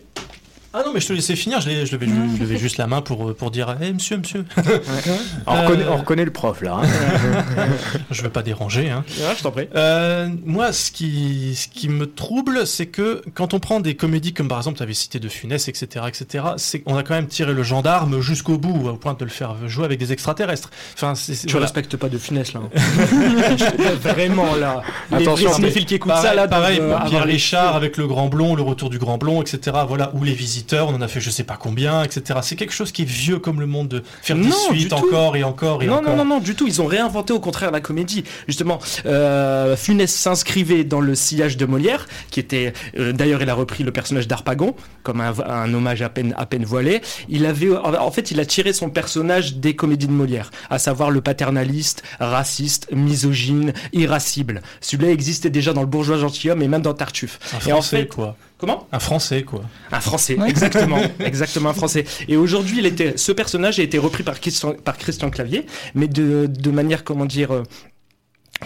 [0.74, 3.02] Ah non, mais je te laissais finir, je, je, levais, je levais juste la main
[3.02, 4.46] pour, pour dire hey, monsieur, monsieur.
[5.46, 6.80] on, reconnaît, on, reconnaît, le prof là.
[6.82, 6.88] Hein.
[8.10, 8.88] je ne veux pas déranger.
[8.88, 9.04] Hein.
[9.18, 9.68] Ouais, je t'en prie.
[9.74, 14.32] Euh, moi, ce qui, ce qui me trouble, c'est que quand on prend des comédies
[14.32, 17.26] comme par exemple, tu avais cité de Funès, etc., etc., c'est on a quand même
[17.28, 20.70] tiré le gendarme jusqu'au bout, au point de le faire jouer avec des extraterrestres.
[20.94, 21.66] Enfin, c tu voilà.
[21.66, 22.60] respectes pas de Funès là.
[22.64, 22.80] Hein.
[24.00, 24.82] Vraiment là.
[25.10, 26.48] Attention, les, les qui écoutent pareil, ça là.
[26.48, 29.76] Pareil, euh, Pierre Léchard avec le Grand Blond, le retour du Grand Blond, etc.
[29.86, 32.40] Voilà, ou les visiteurs on en a fait je sais pas combien, etc.
[32.42, 35.44] C'est quelque chose qui est vieux comme le monde de faire des suites encore et
[35.44, 36.16] encore et non, encore.
[36.16, 36.66] Non, non, non, du tout.
[36.66, 38.24] Ils ont réinventé au contraire la comédie.
[38.46, 43.54] Justement, euh, Funès s'inscrivait dans le sillage de Molière, qui était, euh, d'ailleurs, il a
[43.54, 47.00] repris le personnage d'Arpagon comme un, hommage à peine, à peine voilé.
[47.28, 51.10] Il avait, en fait, il a tiré son personnage des comédies de Molière, à savoir
[51.10, 54.62] le paternaliste, raciste, misogyne, irascible.
[54.80, 57.38] Celui-là existait déjà dans le bourgeois gentilhomme et même dans Tartuffe.
[57.66, 58.36] et en fait, quoi.
[58.62, 59.62] Comment Un français, quoi.
[59.90, 62.04] Un français, exactement, exactement un français.
[62.28, 66.06] Et aujourd'hui, il était, ce personnage a été repris par Christian, par Christian Clavier, mais
[66.06, 67.64] de, de manière, comment dire, euh,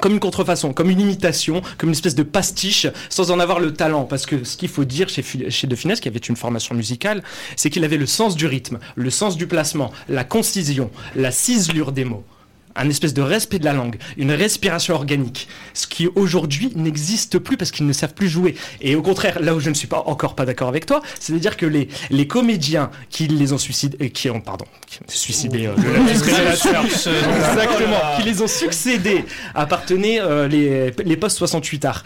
[0.03, 3.73] comme une contrefaçon, comme une imitation, comme une espèce de pastiche, sans en avoir le
[3.73, 4.05] talent.
[4.05, 7.23] Parce que ce qu'il faut dire chez, chez De Finesse, qui avait une formation musicale,
[7.57, 11.93] c'est qu'il avait le sens du rythme, le sens du placement, la concision, la ciselure
[11.93, 12.27] des mots
[12.77, 17.57] un espèce de respect de la langue, une respiration organique, ce qui aujourd'hui n'existe plus
[17.57, 18.55] parce qu'ils ne savent plus jouer.
[18.81, 21.57] Et au contraire, là où je ne suis pas encore pas d'accord avec toi, c'est-à-dire
[21.57, 24.65] que les, les comédiens qui les ont suicidés, euh, qui ont, pardon,
[25.09, 25.75] suicidés, euh,
[26.09, 32.05] exactement, qui les ont succédés, appartenaient euh, les, les postes 68 arts,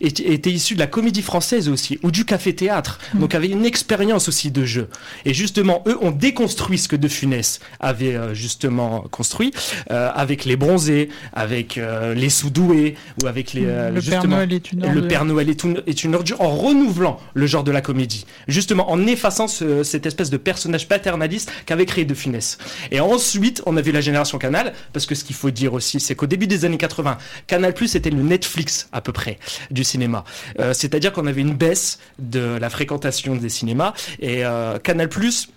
[0.00, 3.20] étaient, issus de la comédie française aussi, ou du café-théâtre, mm.
[3.20, 4.88] donc avaient une expérience aussi de jeu.
[5.24, 9.52] Et justement, eux ont déconstruit ce que De Funès avait justement construit,
[9.90, 14.52] euh, avec les bronzés, avec euh, les sous-doués ou avec les euh, le Père Noël
[14.52, 15.02] est une ordure.
[15.02, 18.26] Le Père Noël est une, est une ordure en renouvelant le genre de la comédie,
[18.48, 22.58] justement en effaçant cette espèce de personnage paternaliste qu'avait créé De Funès.
[22.90, 26.00] Et ensuite, on a vu la génération Canal, parce que ce qu'il faut dire aussi,
[26.00, 29.38] c'est qu'au début des années 80, Canal Plus était le Netflix à peu près
[29.70, 30.24] du cinéma.
[30.72, 34.42] C'est-à-dire qu'on avait une baisse de la fréquentation des cinémas et
[34.82, 35.48] Canal Plus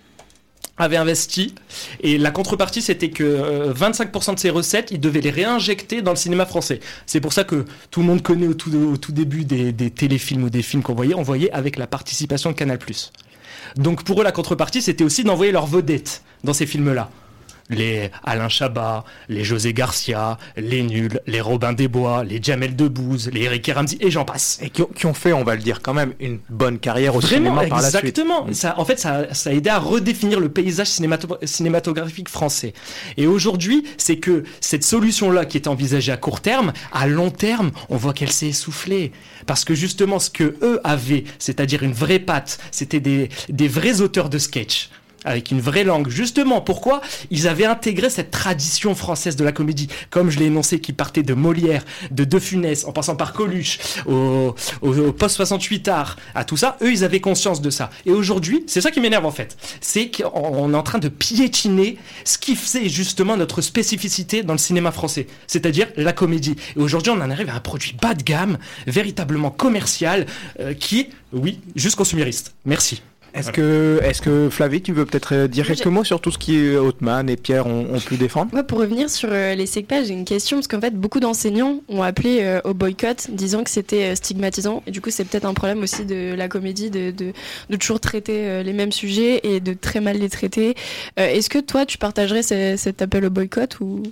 [0.78, 1.54] avait investi.
[2.00, 6.12] Et la contrepartie c'était que 25% euh, de ses recettes il devait les réinjecter dans
[6.12, 6.80] le cinéma français.
[7.06, 10.50] C'est pour ça que tout le monde connaît au tout, début des, des, téléfilms ou
[10.50, 12.78] des films qu'on voyait on voyait avec la participation de Canal+.
[13.76, 17.10] Donc pour eux la contrepartie c'était aussi d'envoyer leurs vedettes dans ces films là
[17.70, 23.30] les Alain Chabat, les José Garcia, les Nuls, les Robin des Bois, les Jamel Debbouze,
[23.32, 24.58] les Eric Ramsey, et j'en passe.
[24.62, 27.66] Et qui ont, fait, on va le dire quand même, une bonne carrière au cinéma
[27.66, 28.04] par la suite.
[28.04, 28.46] Exactement.
[28.52, 30.88] Ça, en fait, ça, ça a aidé à redéfinir le paysage
[31.44, 32.72] cinématographique français.
[33.16, 37.70] Et aujourd'hui, c'est que cette solution-là qui était envisagée à court terme, à long terme,
[37.88, 39.12] on voit qu'elle s'est essoufflée.
[39.46, 44.00] Parce que justement, ce que eux avaient, c'est-à-dire une vraie patte, c'était des, des vrais
[44.00, 44.90] auteurs de sketch
[45.26, 46.08] avec une vraie langue.
[46.08, 50.80] Justement, pourquoi Ils avaient intégré cette tradition française de la comédie, comme je l'ai énoncé,
[50.80, 55.88] qui partait de Molière, de De Funès, en passant par Coluche, au, au, post 68
[55.88, 56.76] art, à tout ça.
[56.80, 57.90] Eux, ils avaient conscience de ça.
[58.06, 61.98] Et aujourd'hui, c'est ça qui m'énerve en fait, c'est qu'on est en train de piétiner
[62.24, 66.56] ce qui fait justement notre spécificité dans le cinéma français, c'est-à-dire la comédie.
[66.76, 70.26] Et aujourd'hui, on en arrive à un produit bas de gamme, véritablement commercial,
[70.60, 72.54] euh, qui oui, juste consumériste.
[72.64, 73.02] Merci.
[73.36, 76.38] Est-ce que, est que Flavie, tu veux peut-être euh, dire quelques mots sur tout ce
[76.38, 78.54] qui est Hautman et Pierre ont, pu défendre?
[78.54, 81.80] Ouais, Pour revenir sur euh, les SECPA, j'ai une question, parce qu'en fait, beaucoup d'enseignants
[81.88, 84.82] ont appelé euh, au boycott, disant que c'était stigmatisant.
[84.86, 87.32] Et du coup, c'est peut-être un problème aussi de la comédie, de, de,
[87.68, 90.74] de toujours traiter les mêmes sujets et de très mal les traiter.
[91.16, 94.02] Est-ce que toi, tu partagerais cet appel au boycott ou?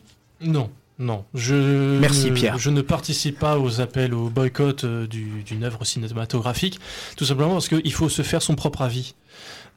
[0.40, 0.68] Non.
[0.98, 2.56] Non, je, Merci, Pierre.
[2.56, 6.78] je ne participe pas aux appels au boycott euh, d'une œuvre cinématographique,
[7.16, 9.14] tout simplement parce qu'il faut se faire son propre avis.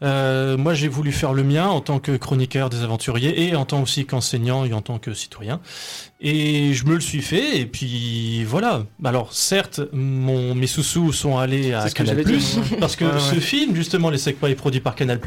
[0.04, 3.66] Euh, moi, j'ai voulu faire le mien en tant que chroniqueur des aventuriers et en
[3.66, 5.60] tant aussi qu'enseignant et en tant que citoyen.
[6.20, 8.84] Et je me le suis fait, et puis voilà.
[9.04, 12.24] Alors, certes, mon, mes sous-sous sont allés à Canal+,
[12.80, 15.20] parce que ce film, justement, Les Secpa, est produit par Canal+.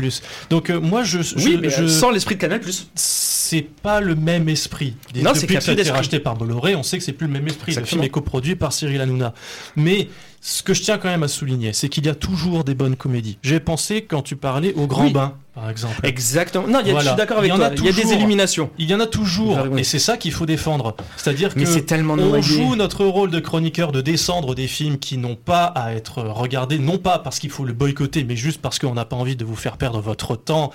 [0.51, 1.19] Donc, euh, moi, je...
[1.37, 1.87] Oui, mais je...
[1.87, 2.61] sans l'esprit de Canal+.
[2.95, 4.95] C'est pas le même esprit.
[5.17, 7.33] non, c'est que ça a été racheté par Bolloré, on sait que c'est plus le
[7.33, 7.75] même esprit.
[7.75, 9.35] Le film est coproduit par Cyril Hanouna.
[9.77, 10.09] Mais
[10.40, 12.96] ce que je tiens quand même à souligner, c'est qu'il y a toujours des bonnes
[12.96, 13.38] comédies.
[13.42, 16.01] J'ai pensé quand tu parlais au Grand Bain, par exemple.
[16.05, 16.67] Exactement.
[16.67, 17.71] Non, je suis d'accord avec toi.
[17.77, 18.71] il y a des éliminations.
[18.79, 20.97] Il y en a toujours, et c'est ça qu'il faut défendre.
[21.17, 25.37] C'est-à-dire que tellement on joue notre rôle de chroniqueur de descendre des films qui n'ont
[25.37, 28.95] pas à être regardés, non pas parce qu'il faut le boycotter, mais juste parce qu'on
[28.95, 30.71] n'a pas envie de vous faire perdre votre temps,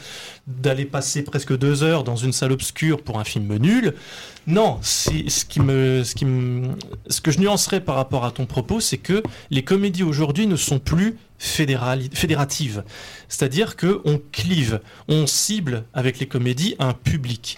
[0.47, 3.93] d'aller passer presque deux heures dans une salle obscure pour un film nul.
[4.47, 6.69] Non, c'est ce qui me, ce qui me,
[7.09, 10.55] ce que je nuancerais par rapport à ton propos, c'est que les comédies aujourd'hui ne
[10.55, 12.83] sont plus fédératives.
[13.27, 17.57] C'est-à-dire que on clive, on cible avec les comédies un public.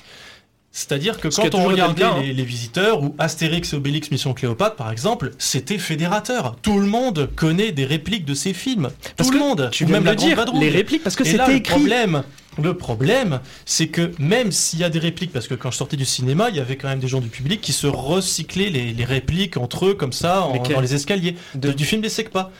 [0.77, 2.21] C'est-à-dire que quand on regardait hein.
[2.21, 6.55] les, visiteurs ou Astérix et Obélix Mission Cléopâtre par exemple, c'était fédérateur.
[6.61, 8.89] Tout le monde connaît des répliques de ces films.
[9.17, 9.69] Tout le monde.
[9.71, 10.45] Tu viens même le dire.
[10.53, 11.73] Les répliques parce que c'était écrit.
[11.73, 12.21] Problème,
[12.61, 15.97] le problème, c'est que même s'il y a des répliques, parce que quand je sortais
[15.97, 19.05] du cinéma, il y avait quand même des gens du public qui se recyclaient les,
[19.05, 22.51] répliques entre eux comme ça dans les escaliers du film des SECPA.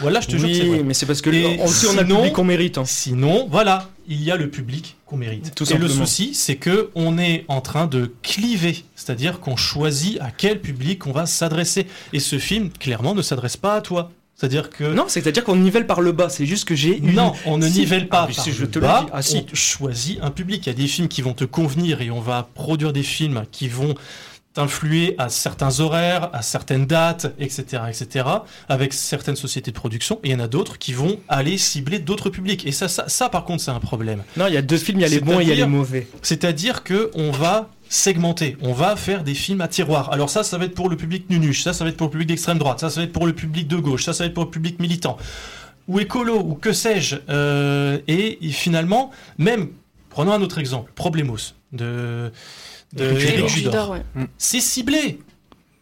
[0.00, 2.08] Voilà, je te jure Oui, mais c'est parce que Et on, aussi, on a le
[2.14, 2.78] public qu'on mérite.
[2.78, 2.84] hein.
[2.84, 5.54] Sinon, voilà, il y a le public qu'on mérite.
[5.54, 10.20] Tout et le souci, c'est que on est en train de cliver, c'est-à-dire qu'on choisit
[10.20, 11.86] à quel public on va s'adresser.
[12.12, 14.10] Et ce film, clairement, ne s'adresse pas à toi.
[14.38, 16.28] C'est-à-dire que Non, c'est-à-dire qu'on nivelle par le bas.
[16.28, 17.78] C'est juste que j'ai une- non, on ne Si.
[17.78, 19.10] nivelle pas Ah, par si, je le te le bas, dis.
[19.14, 19.46] Ah, si.
[19.50, 20.66] on choisit un public.
[20.66, 23.44] Il y a des films qui vont te convenir et on va produire des films
[23.50, 23.94] qui vont
[24.56, 28.24] t'influer à certains horaires, à certaines dates, etc., etc.,
[28.70, 30.18] avec certaines sociétés de production.
[30.24, 32.66] Et il y en a d'autres qui vont aller cibler d'autres publics.
[32.66, 34.22] Et ça, ça, ça, par contre, c'est un problème.
[34.34, 35.56] Non, il y a deux films, il y a les bons et il y a
[35.56, 36.08] les mauvais.
[36.22, 40.10] C'est-à-dire que on va segmenter, on va faire des films à tiroir.
[40.10, 42.12] Alors ça, ça va être pour le public nunuche, ça, ça va être pour le
[42.12, 44.28] public d'extrême droite, ça, ça va être pour le public de gauche, ça, ça va
[44.28, 45.18] être pour le public militant,
[45.86, 47.16] ou écolo, ou que sais-je.
[47.28, 49.68] Euh, et, et finalement, même,
[50.08, 52.32] prenons un autre exemple, Problemos, de,
[52.94, 53.90] de Eric Judor.
[53.90, 54.02] Ouais.
[54.38, 55.20] C'est ciblé.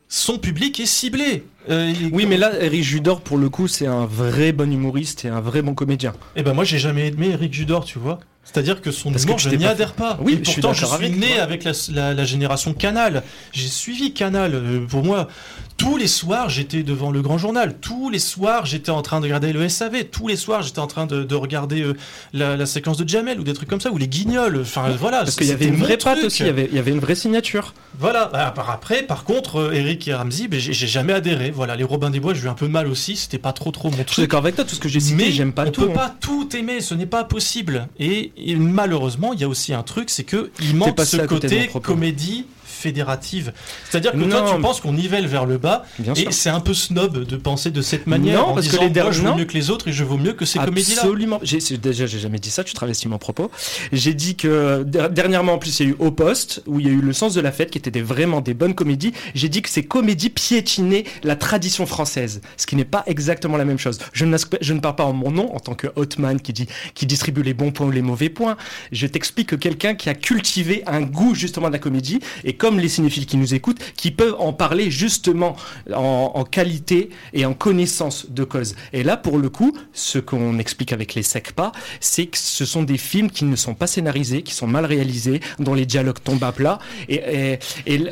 [0.09, 1.45] Son public est ciblé.
[1.71, 5.29] Euh, Oui, mais là, Eric Judor, pour le coup, c'est un vrai bon humoriste et
[5.29, 6.13] un vrai bon comédien.
[6.37, 8.21] Eh ben moi j'ai jamais aimé Eric Judor, tu vois.
[8.45, 10.19] C'est-à-dire que son Parce que humour, je n'y adhère pas.
[10.21, 11.43] Oui, Et je suis pourtant, je suis avec né toi.
[11.43, 13.23] avec la, la- la génération Canal.
[13.53, 14.55] J'ai suivi Canal.
[14.55, 15.29] Euh, Pour moi,
[15.77, 17.75] tous les soirs, j'étais devant le Grand Journal.
[17.81, 20.05] Tous les soirs, j'étais en train de regarder le SAV.
[20.05, 21.95] Tous les soirs, j'étais en train de, de regarder euh,
[22.33, 24.61] la, la séquence de Jamel ou des trucs comme ça, ou les Guignols.
[24.61, 25.19] Enfin, voilà.
[25.21, 26.27] Parce qu'il y avait une vraie patte truc.
[26.27, 27.75] aussi, il y avait, il y avait une vraie signature.
[27.99, 28.31] Voilà.
[28.33, 31.51] Bah, par après, par contre, euh, Eric et Ramsey, ben, j'ai jamais adhéré.
[31.51, 33.17] Voilà, les Robins des Bois, j'ai eu un peu mal aussi.
[33.17, 34.25] C'était pas trop trop mon Je suis truc.
[34.27, 35.81] d'accord avec toi, tout ce que j'ai cité, Mais j'aime pas on tout.
[35.87, 35.95] peut hein.
[35.95, 37.89] pas tout aimer, ce n'est pas possible.
[37.99, 41.71] Et, et malheureusement, il y a aussi un truc, c'est que il manque ce côté
[41.83, 42.47] comédie
[42.85, 43.53] fédérative.
[43.91, 46.61] C'est-à-dire que toi, tu mais- penses qu'on nivelle vers le bas, Bien et c'est un
[46.61, 49.13] peu snob de penser de cette manière Non, en parce que disant, les moi, derniers-
[49.13, 51.01] je vaux mieux que les autres et je vaux mieux que ces comédies-là.
[51.03, 51.41] Absolument.
[51.45, 53.51] C'est- déjà, j'ai jamais dit ça, tu travestis mon propos.
[53.93, 56.87] J'ai dit que der- dernièrement, en plus, il y a eu Au Poste, où il
[56.87, 59.13] y a eu Le Sens de la Fête, qui étaient des, vraiment des bonnes comédies.
[59.35, 63.65] J'ai dit que ces comédies piétinaient la tradition française, ce qui n'est pas exactement la
[63.65, 63.99] même chose.
[64.13, 67.43] Je ne parle pas en mon nom, en tant que Hotman qui, dit, qui distribue
[67.43, 68.57] les bons points ou les mauvais points.
[68.93, 72.74] Je t'explique que quelqu'un qui a cultivé un goût justement de la comédie, et comme
[72.81, 75.57] les cinéphiles qui nous écoutent, qui peuvent en parler justement
[75.93, 78.75] en, qualité et en connaissance de cause.
[78.93, 82.83] Et là, pour le coup, ce qu'on explique avec les SECPA, c'est que ce sont
[82.83, 86.45] des films qui ne sont pas scénarisés, qui sont mal réalisés, dont les dialogues tombent
[86.45, 86.79] à plat.
[87.09, 87.59] Et,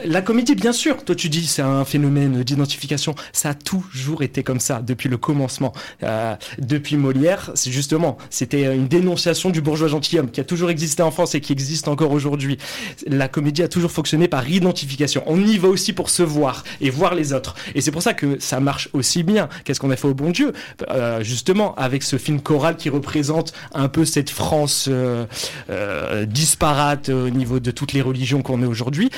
[0.05, 4.43] la comédie, bien sûr, toi tu dis c'est un phénomène d'identification, ça a toujours été
[4.43, 5.73] comme ça depuis le commencement.
[6.03, 11.03] Euh, depuis Molière, c'est justement, c'était une dénonciation du bourgeois gentilhomme qui a toujours existé
[11.03, 12.59] en France et qui existe encore aujourd'hui.
[13.07, 15.23] La comédie a toujours fonctionné par identification.
[15.27, 17.55] On y va aussi pour se voir et voir les autres.
[17.75, 19.49] Et c'est pour ça que ça marche aussi bien.
[19.65, 20.53] Qu'est-ce qu'on a fait au bon Dieu?
[20.91, 25.27] Euh, Justement, avec ce film choral qui représente un peu cette France euh,
[25.71, 29.11] euh, disparate au niveau de toutes les religions qu'on est aujourd'hui,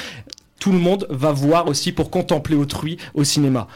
[0.61, 3.67] tout le monde va voir aussi pour contempler autrui au cinéma.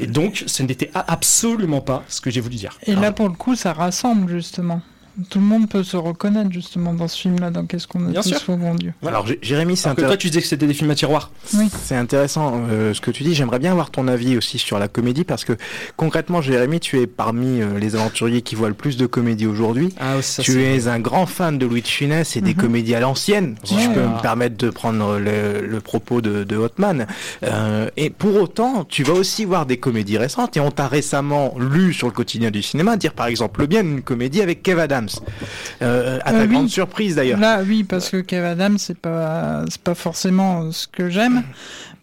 [0.00, 2.78] Et donc, ce n'était absolument pas ce que j'ai voulu dire.
[2.86, 4.82] Et là, pour le coup, ça rassemble justement.
[5.30, 8.20] Tout le monde peut se reconnaître justement dans ce film-là, dans Qu'est-ce qu'on a Bien
[8.22, 8.56] tous sûr.
[8.78, 8.92] Dieu.
[9.06, 10.12] Alors, Jé- Jérémy, c'est intéressant.
[10.14, 11.30] toi, tu disais que c'était des films à tiroir.
[11.54, 11.68] Oui.
[11.82, 13.34] C'est intéressant euh, ce que tu dis.
[13.34, 15.52] J'aimerais bien avoir ton avis aussi sur la comédie parce que
[15.96, 19.94] concrètement, Jérémy, tu es parmi euh, les aventuriers qui voient le plus de comédie aujourd'hui.
[20.00, 22.60] Ah, ça, tu es un grand fan de Louis de Funès et des Mhm.
[22.60, 26.56] comédies à l'ancienne, si je peux me permettre de prendre le, le propos de, de
[26.56, 27.06] Hotman.
[27.44, 31.54] Euh, et pour autant, tu vas aussi voir des comédies récentes et on t'a récemment
[31.58, 34.80] lu sur le quotidien du cinéma dire par exemple le bien une comédie avec Kev
[34.80, 35.03] Adams.
[35.82, 36.54] Euh, à ta Euh, oui.
[36.54, 37.38] grande surprise d'ailleurs.
[37.38, 41.42] Là, oui, parce que Kev Adams, c'est pas, c'est pas forcément ce que j'aime.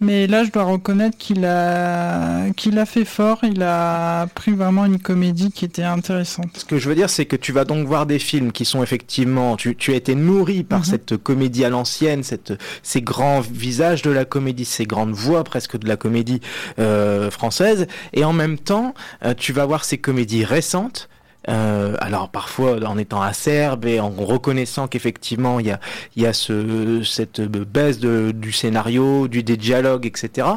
[0.03, 3.37] Mais là, je dois reconnaître qu'il a, qu'il a fait fort.
[3.43, 6.47] Il a pris vraiment une comédie qui était intéressante.
[6.57, 8.81] Ce que je veux dire, c'est que tu vas donc voir des films qui sont
[8.81, 10.85] effectivement, tu, tu as été nourri par Mhm.
[10.85, 15.77] cette comédie à l'ancienne, cette, ces grands visages de la comédie, ces grandes voix presque
[15.77, 16.41] de la comédie
[16.79, 21.09] euh, française, et en même temps, euh, tu vas voir ces comédies récentes.
[21.49, 25.79] Euh, alors parfois en étant acerbe et en reconnaissant qu'effectivement il y a,
[26.15, 30.47] y a ce, cette baisse de, du scénario, du des dialogues, etc.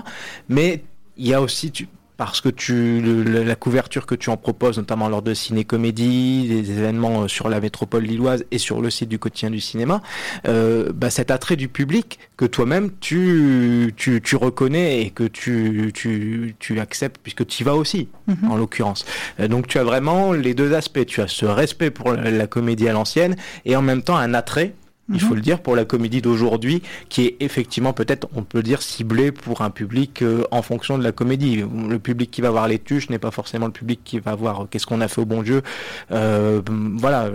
[0.49, 0.85] Mais
[1.16, 4.79] il y a aussi, tu, parce que tu le- la couverture que tu en proposes,
[4.79, 9.09] notamment lors de ciné-comédie, des événements euh, sur la métropole lilloise et sur le site
[9.09, 10.00] du quotidien du cinéma,
[10.46, 15.90] euh, bah, cet attrait du public que toi-même tu, tu, tu reconnais et que tu,
[15.94, 18.50] tu, tu acceptes puisque tu y vas aussi, Mhm.
[18.50, 19.05] en l'occurrence.
[19.40, 21.05] Euh, donc tu as vraiment les deux aspects.
[21.07, 24.35] Tu as ce respect pour la, la comédie à l'ancienne et en même temps un
[24.35, 24.72] attrait
[25.12, 25.37] il faut mhm.
[25.37, 29.61] le dire, pour la comédie d'aujourd'hui, qui est effectivement peut-être, on peut dire, ciblée pour
[29.61, 31.62] un public euh, en fonction de la comédie.
[31.88, 34.62] Le public qui va voir les tuches n'est pas forcément le public qui va voir
[34.62, 35.62] euh, qu'est-ce qu'on a fait au bon Dieu.
[36.11, 36.62] Euh,
[36.97, 37.31] voilà,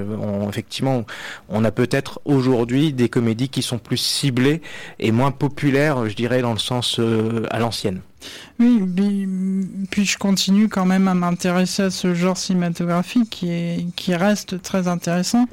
[0.47, 1.05] effectivement,
[1.47, 4.61] on a peut-être aujourd'hui des comédies qui sont plus ciblées
[4.99, 6.99] et moins populaires, je dirais, dans le sens
[7.51, 8.01] à l'ancienne.
[8.59, 8.83] Oui,
[9.89, 14.61] puis, je continue quand même à m'intéresser à ce genre cinématographique qui, est, qui reste
[14.61, 15.47] très intéressant.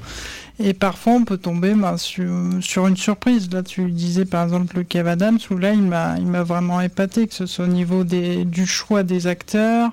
[0.59, 3.51] Et parfois, on peut tomber ben, sur, une surprise.
[3.53, 6.81] Là, tu disais par exemple le Kev Adams, où là, il m'a, il m'a vraiment
[6.81, 9.91] épaté, que ce soit au niveau des, du choix des acteurs,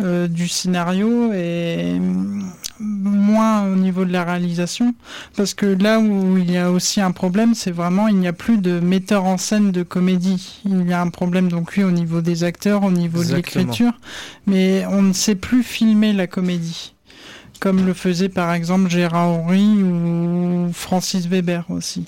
[0.00, 1.98] euh, du scénario, et
[2.78, 4.94] moins au niveau de la réalisation.
[5.34, 8.34] Parce que là où il y a aussi un problème, c'est vraiment, il n'y a
[8.34, 10.60] plus de metteur en scène de comédie.
[10.66, 13.92] Il y a un problème, donc oui, au niveau des acteurs, au niveau de l'écriture,
[14.46, 16.92] mais on ne sait plus filmer la comédie
[17.58, 22.04] comme le faisait par exemple Gérard Horry ou Francis Weber aussi.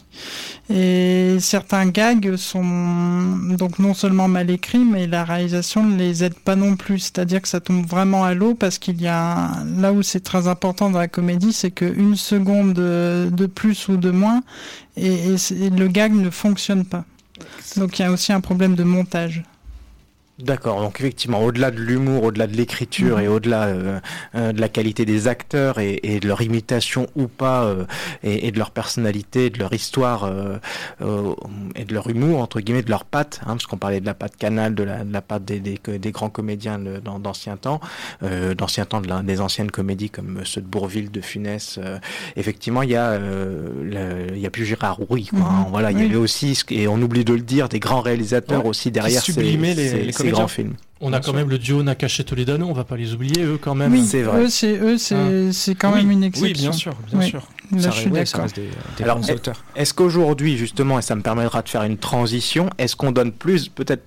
[0.71, 6.35] Et certains gags sont donc non seulement mal écrits, mais la réalisation ne les aide
[6.35, 6.99] pas non plus.
[6.99, 10.49] C'est-à-dire que ça tombe vraiment à l'eau parce qu'il y a là où c'est très
[10.49, 14.43] important dans la comédie, c'est qu'une seconde de plus ou de moins
[14.97, 15.37] et
[15.71, 17.05] le gag ne fonctionne pas.
[17.77, 19.43] Donc il y a aussi un problème de montage.
[20.39, 23.25] D'accord, donc effectivement, au-delà de l'humour, au-delà de l'écriture mhm.
[23.25, 23.99] et au-delà euh,
[24.37, 27.87] euh, de la qualité des acteurs et, et de leur imitation ou pas, euh,
[28.23, 30.31] et, et, de leur personnalité, de leur histoire
[31.75, 34.15] et de leur humour, entre guillemets, de leur patte, hein, parce qu'on parlait de la
[34.15, 37.81] patte canal, de la, de la patte des, des, des, grands comédiens d'anciens temps,
[38.23, 41.81] d'anciens temps, de des anciennes comédies comme ceux de Bourville, de Funès.
[42.37, 45.71] effectivement, il y a, il y a plus Gérard Rouy, quoi, hein, mhm.
[45.71, 48.91] voilà, il y avait aussi, et on oublie de le dire, des grands réalisateurs aussi
[48.91, 50.75] derrière ces, les, les grands films.
[51.01, 53.75] On a quand même le duo Nakache Toledano, on va pas les oublier, eux quand
[53.75, 53.93] même.
[53.93, 54.43] Oui, c'est vrai.
[54.43, 55.75] Eux, c'est eux, c'est hein.
[55.79, 56.53] quand même une exception.
[56.53, 57.47] Oui, bien sûr, bien sûr.
[57.71, 58.47] Là, je suis d'accord.
[59.01, 59.21] Alors,
[59.77, 63.69] est-ce qu'aujourd'hui, justement, et ça me permettra de faire une transition, est-ce qu'on donne plus,
[63.69, 64.03] peut-être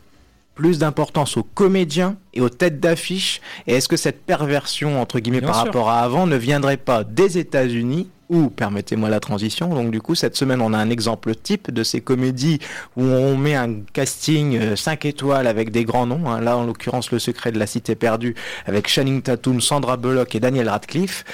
[0.56, 5.42] plus d'importance aux comédiens et aux têtes d'affiche Et est-ce que cette perversion, entre guillemets,
[5.42, 10.00] par rapport à avant, ne viendrait pas des États-Unis ou, permettez-moi la transition, donc du
[10.02, 12.60] coup, cette semaine, on a un exemple type de ces comédies
[12.96, 16.32] où on met un casting 5 euh, étoiles avec des grands noms.
[16.32, 16.40] Hein.
[16.40, 18.34] Là, en l'occurrence, Le Secret de la Cité Perdue
[18.66, 21.26] avec Channing Tatum, Sandra Bullock et Daniel Radcliffe.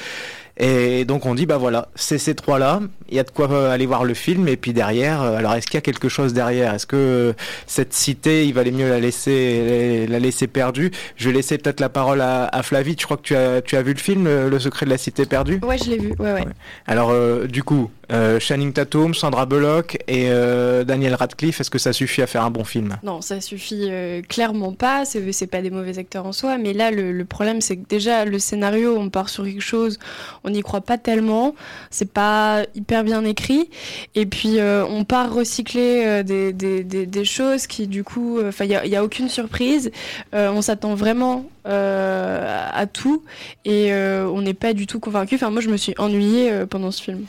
[0.59, 3.71] Et donc on dit bah voilà, c'est ces trois-là, il y a de quoi euh,
[3.71, 6.33] aller voir le film et puis derrière, euh, alors est-ce qu'il y a quelque chose
[6.33, 6.73] derrière?
[6.73, 7.33] Est-ce que euh,
[7.67, 10.91] cette cité, il valait mieux la laisser la laisser perdue?
[11.15, 12.95] Je vais laisser peut-être la parole à, à, Flavie.
[12.99, 15.25] Je crois que tu as tu as vu le film Le secret de la cité
[15.25, 15.59] perdue?
[15.61, 16.13] Ouais, je l'ai vu.
[16.17, 16.45] Ouais, ouais.
[16.87, 17.13] Alors
[17.47, 18.39] du coup, euh,
[18.73, 22.63] Tatum, Sandra Bullock et euh, Daniel Radcliffe, est-ce que ça suffit à faire un bon
[22.63, 22.97] film?
[23.03, 25.03] Non, ça suffit euh, clairement pas.
[25.05, 28.39] C'est pas des mauvais acteurs en soi, mais là le, problème c'est que déjà le
[28.39, 29.99] scénario, on part sur quelque chose,
[30.43, 31.55] on n'y croit pas tellement,
[31.91, 33.69] c'est pas hyper bien écrit,
[34.15, 39.29] et puis on part recycler des, choses qui du coup, enfin il y a, aucune
[39.29, 39.91] surprise,
[40.33, 43.23] on s'attend vraiment à tout
[43.65, 45.35] et on n'est pas du tout convaincu.
[45.35, 47.25] Enfin moi je me suis ennuyée pendant ce film.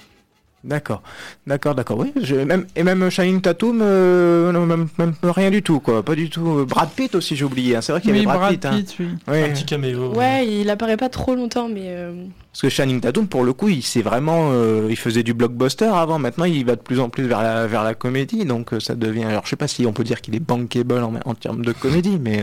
[0.68, 1.02] D'accord,
[1.46, 1.98] d'accord, d'accord.
[1.98, 2.12] Oui,
[2.44, 6.02] même et même Shining Tatum, euh, même, même, rien du tout, quoi.
[6.02, 6.66] Pas du tout.
[6.66, 7.76] Brad Pitt aussi, j'ai oublié.
[7.76, 7.80] Hein.
[7.80, 8.66] C'est vrai qu'il y avait Brad, Pitt.
[8.66, 8.82] Hein.
[9.28, 9.42] oui.
[9.42, 10.12] Un petit caméo.
[10.14, 11.86] Ouais, il apparaît pas trop longtemps, mais.
[11.86, 12.12] Euh,
[12.60, 16.18] Parce que Shining Tatum, pour le coup, il vraiment, euh, il faisait du blockbuster avant.
[16.18, 19.24] Maintenant, il va de plus en plus vers la vers la comédie, donc ça devient.
[19.24, 22.18] Alors, je sais pas si on peut dire qu'il est bankable en, termes de comédie,
[22.20, 22.42] mais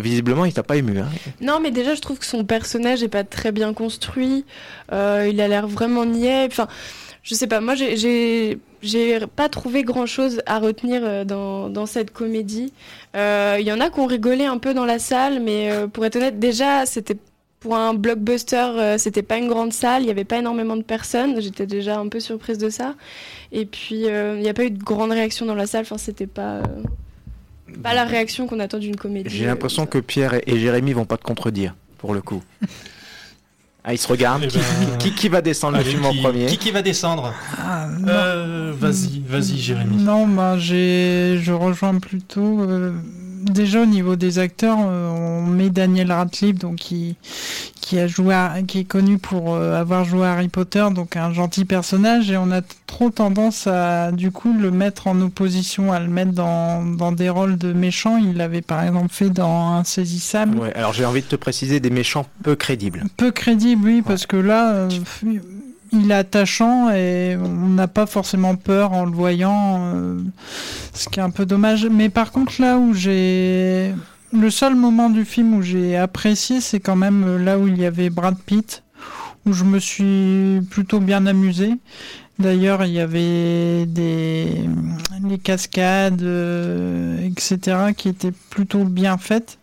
[0.00, 1.00] visiblement, il t'a pas ému.
[1.00, 1.08] Hein.
[1.40, 4.44] Non, mais déjà, je trouve que son personnage est pas très bien construit.
[4.90, 4.96] il
[5.40, 6.46] a l'air vraiment niais.
[6.46, 6.68] Enfin
[7.22, 12.10] je sais pas, moi j'ai pas trouvé grand chose à retenir euh, dans, dans cette
[12.10, 12.72] comédie.
[13.14, 15.86] Il euh, y en a qui ont rigolé un peu dans la salle, mais euh,
[15.86, 17.16] pour être honnête, déjà c'était
[17.62, 21.40] pour un blockbuster, c'était pas une grande salle, il y avait pas énormément de personnes,
[21.40, 22.94] j'étais déjà un peu surprise de ça.
[23.52, 26.26] Et puis il n'y a pas eu de grande réaction dans la salle, enfin c'était
[26.26, 26.62] pas.
[27.82, 29.34] Pas la réaction qu'on attend d'une comédie.
[29.34, 32.42] J'ai l'impression que Pierre et Jérémy vont pas te contredire, pour le coup.
[33.84, 34.42] Ah, il se regarde.
[34.44, 37.34] Eh qui, ben, qui, qui, va descendre le film en premier Qui, qui va descendre?
[37.58, 39.96] Ah, euh, Vas-y, vas-y, Jérémy.
[39.96, 42.60] Non, bah, je rejoins plutôt.
[42.60, 42.92] Euh,
[43.42, 47.16] déjà au niveau des acteurs, euh, on met Daniel Radcliffe, donc qui
[47.80, 48.34] qui a joué,
[48.68, 52.50] qui est connu pour euh, avoir joué Harry Potter, donc un gentil personnage, et on
[52.52, 57.12] a trop tendance à du coup le mettre en opposition, à le mettre dans, dans
[57.12, 58.18] des rôles de méchants.
[58.18, 60.58] Il l'avait par exemple fait dans Insaisissable.
[60.58, 63.04] Ouais, alors j'ai envie de te préciser des méchants peu crédibles.
[63.16, 64.88] Peu crédibles, oui, parce que là.
[65.92, 70.20] Il est attachant et on n'a pas forcément peur en le voyant, euh,
[70.94, 71.86] ce qui est un peu dommage.
[71.86, 73.94] Mais par contre, là où j'ai.
[74.32, 77.84] Le seul moment du film où j'ai apprécié, c'est quand même là où il y
[77.84, 78.82] avait Brad Pitt,
[79.44, 81.74] où je me suis plutôt bien amusé.
[82.38, 84.66] D'ailleurs, il y avait des
[85.28, 89.58] les cascades, euh, etc., qui étaient plutôt bien faites.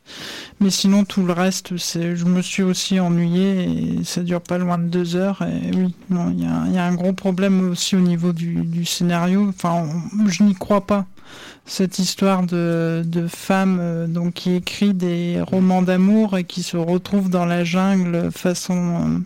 [0.61, 4.57] Mais sinon, tout le reste, c'est, je me suis aussi ennuyé et ça dure pas
[4.57, 5.41] loin de deux heures.
[5.41, 6.43] Et oui, non, il
[6.73, 9.47] y a, un gros problème aussi au niveau du, scénario.
[9.47, 9.87] Enfin,
[10.27, 11.05] je n'y crois pas.
[11.65, 16.77] Cette histoire de, de femme euh, donc qui écrit des romans d'amour et qui se
[16.77, 19.19] retrouve dans la jungle façon euh,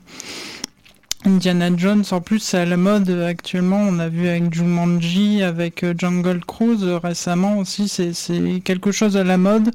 [1.26, 3.80] Indiana Jones, en plus, c'est à la mode actuellement.
[3.80, 7.88] On a vu avec Jumanji, avec euh, Jungle Cruise récemment aussi.
[7.88, 9.72] C'est quelque chose à la mode.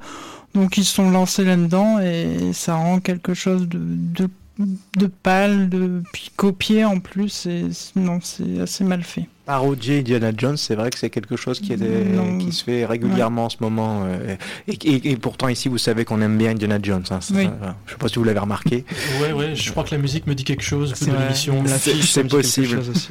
[0.55, 4.29] Donc ils sont lancés là-dedans et ça rend quelque chose de, de,
[4.59, 7.47] de pâle, de puis copié en plus.
[7.47, 11.59] Et, non, c'est assez mal fait parodier Indiana Jones, c'est vrai que c'est quelque chose
[11.59, 14.03] qui, est, qui se fait régulièrement en ce moment.
[14.05, 14.37] Euh,
[14.69, 17.05] et, pourtant, ici, vous savez qu'on aime bien Indiana Jones.
[17.11, 18.85] Hein, je ne sais pas si vous l'avez remarqué.
[19.23, 21.65] Ouais, ouais, je crois que la musique me dit quelque chose l'émission.
[21.67, 22.79] C'est possible.
[22.79, 23.09] Aussi,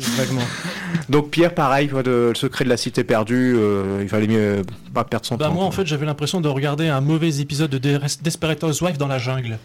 [1.09, 4.61] Donc, Pierre, pareil, le secret de la cité perdue, euh, il fallait mieux
[4.93, 5.55] pas perdre son bah, temps.
[5.55, 9.17] Moi, en fait, j'avais l'impression de regarder un mauvais épisode de Desperate Housewives dans la
[9.17, 9.57] jungle.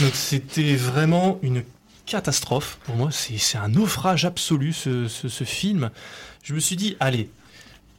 [0.00, 1.62] Donc, c'était vraiment une
[2.06, 3.10] catastrophe pour moi.
[3.10, 5.90] C'est un naufrage absolu ce, ce, film.
[6.42, 7.30] Je me suis dit, allez,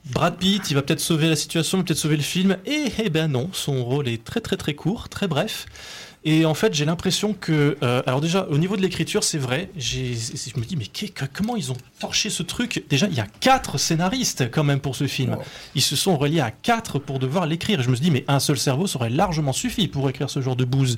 [0.05, 2.57] Brad Pitt, il va peut-être sauver la situation, peut-être sauver le film.
[2.65, 5.65] Et eh ben non, son rôle est très très très court, très bref.
[6.27, 9.69] Et en fait, j'ai l'impression que, euh, alors déjà, au niveau de l'écriture, c'est vrai.
[9.77, 10.87] Je me dis, mais
[11.31, 12.83] comment ils ont torché ce truc?
[12.89, 15.37] Déjà, il y a quatre scénaristes quand même pour ce film.
[15.75, 17.83] Ils se sont reliés à quatre pour devoir l'écrire.
[17.83, 20.55] Je me suis dit, mais un seul cerveau serait largement suffi pour écrire ce genre
[20.55, 20.97] de bouse.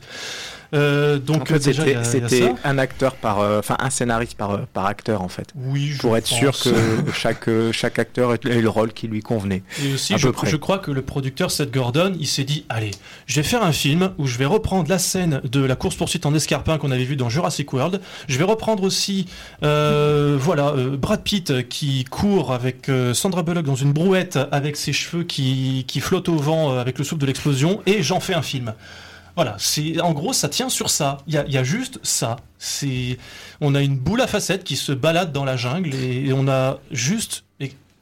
[0.74, 5.28] Euh, donc c'était un acteur par, euh, enfin un scénariste par, euh, par acteur en
[5.28, 5.49] fait.
[5.55, 6.70] Oui, pour être sûr que
[7.13, 9.63] chaque chaque acteur ait le rôle qui lui convenait.
[9.84, 12.91] Et aussi, je, je, crois que le producteur Seth Gordon, il s'est dit, allez,
[13.26, 16.26] je vais faire un film où je vais reprendre la scène de la course poursuite
[16.26, 18.01] en escarpin qu'on avait vu dans Jurassic World.
[18.28, 19.28] Je vais reprendre aussi,
[19.61, 25.86] voilà, Brad Pitt qui court avec Sandra Bullock dans une brouette avec ses cheveux qui,
[25.88, 28.74] qui flottent au vent avec le souffle de l'explosion, et j'en fais un film.
[29.38, 31.19] Voilà, c'est en gros ça tient sur ça.
[31.27, 32.38] Il y a, juste ça.
[33.61, 36.79] On a une boule à facettes qui se balade dans la jungle et, on a
[36.89, 37.43] juste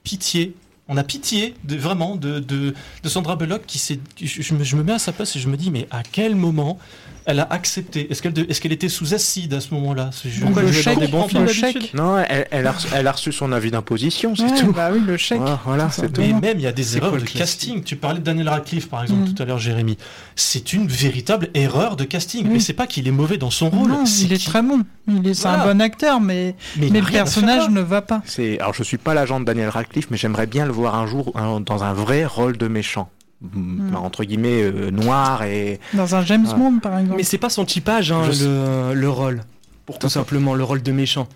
[0.04, 0.56] pitié.
[0.88, 2.74] On a pitié de vraiment de,
[3.04, 4.00] Sandra Bullock qui s'est.
[4.18, 6.80] Je, me mets à sa place et je me dis mais à quel moment
[7.26, 10.12] elle a accepté Est-ce qu'elle est qu'elle était sous acide à ce moment-là?
[10.42, 13.52] Pourquoi le chèque, des bons films, chèque Non, elle, elle, a, elle, a, reçu son
[13.52, 14.72] avis d'imposition, c'est tout.
[14.72, 15.42] Bah oui, le chèque.
[15.66, 16.22] voilà, c'est tout.
[16.22, 17.84] Mais même il y a des erreurs de casting.
[17.84, 19.34] Tu parlais de Daniel Radcliffe par exemple mm.
[19.34, 19.98] tout à l'heure, Jérémy.
[20.36, 22.48] C'est une véritable erreur de casting.
[22.48, 23.90] Mais c'est pas qu'il est mauvais dans son rôle.
[23.90, 24.82] Non, il est très bon.
[25.08, 28.22] Il est un bon acteur, mais, mais, le personnage ne va pas.
[28.60, 31.34] Alors je suis pas l'agent de Daniel Radcliffe, mais j'aimerais bien le voir un jour
[31.66, 33.10] dans un vrai rôle de méchant.
[33.54, 33.96] Hmm.
[33.96, 37.18] entre guillemets euh, noir et dans un James Bond par exemple.
[37.18, 39.42] Mais c'est pas son typage hein, le, le, rôle.
[39.86, 41.28] Pour tout simplement le rôle de méchant.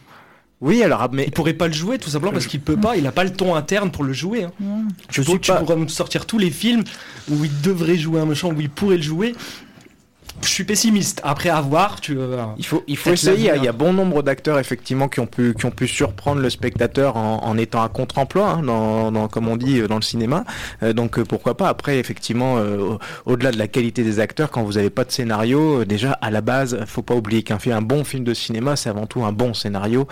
[0.61, 3.07] Oui, alors mais il pourrait pas le jouer tout simplement parce qu'il peut pas, il
[3.07, 4.43] a pas le ton interne pour le jouer.
[4.43, 4.51] Hein.
[5.09, 6.83] Je suis tu pourrais nous sortir tous les films
[7.29, 9.35] où il devrait jouer un méchant, où il pourrait le jouer
[10.43, 11.21] je suis pessimiste.
[11.23, 12.17] Après avoir, tu.
[12.57, 13.51] il faut, il faut essayer.
[13.55, 16.49] Il y a bon nombre d'acteurs effectivement qui ont pu, qui ont pu surprendre le
[16.49, 20.45] spectateur en, en étant à contre-emploi, hein, dans, dans, comme on dit dans le cinéma.
[20.83, 21.67] Euh, donc euh, pourquoi pas?
[21.67, 25.83] Après, effectivement, euh, au-delà de la qualité des acteurs, quand vous n'avez pas de scénario,
[25.85, 28.89] déjà à la base, faut pas oublier qu'un film, un bon film de cinéma, c'est
[28.89, 30.07] avant tout un bon scénario,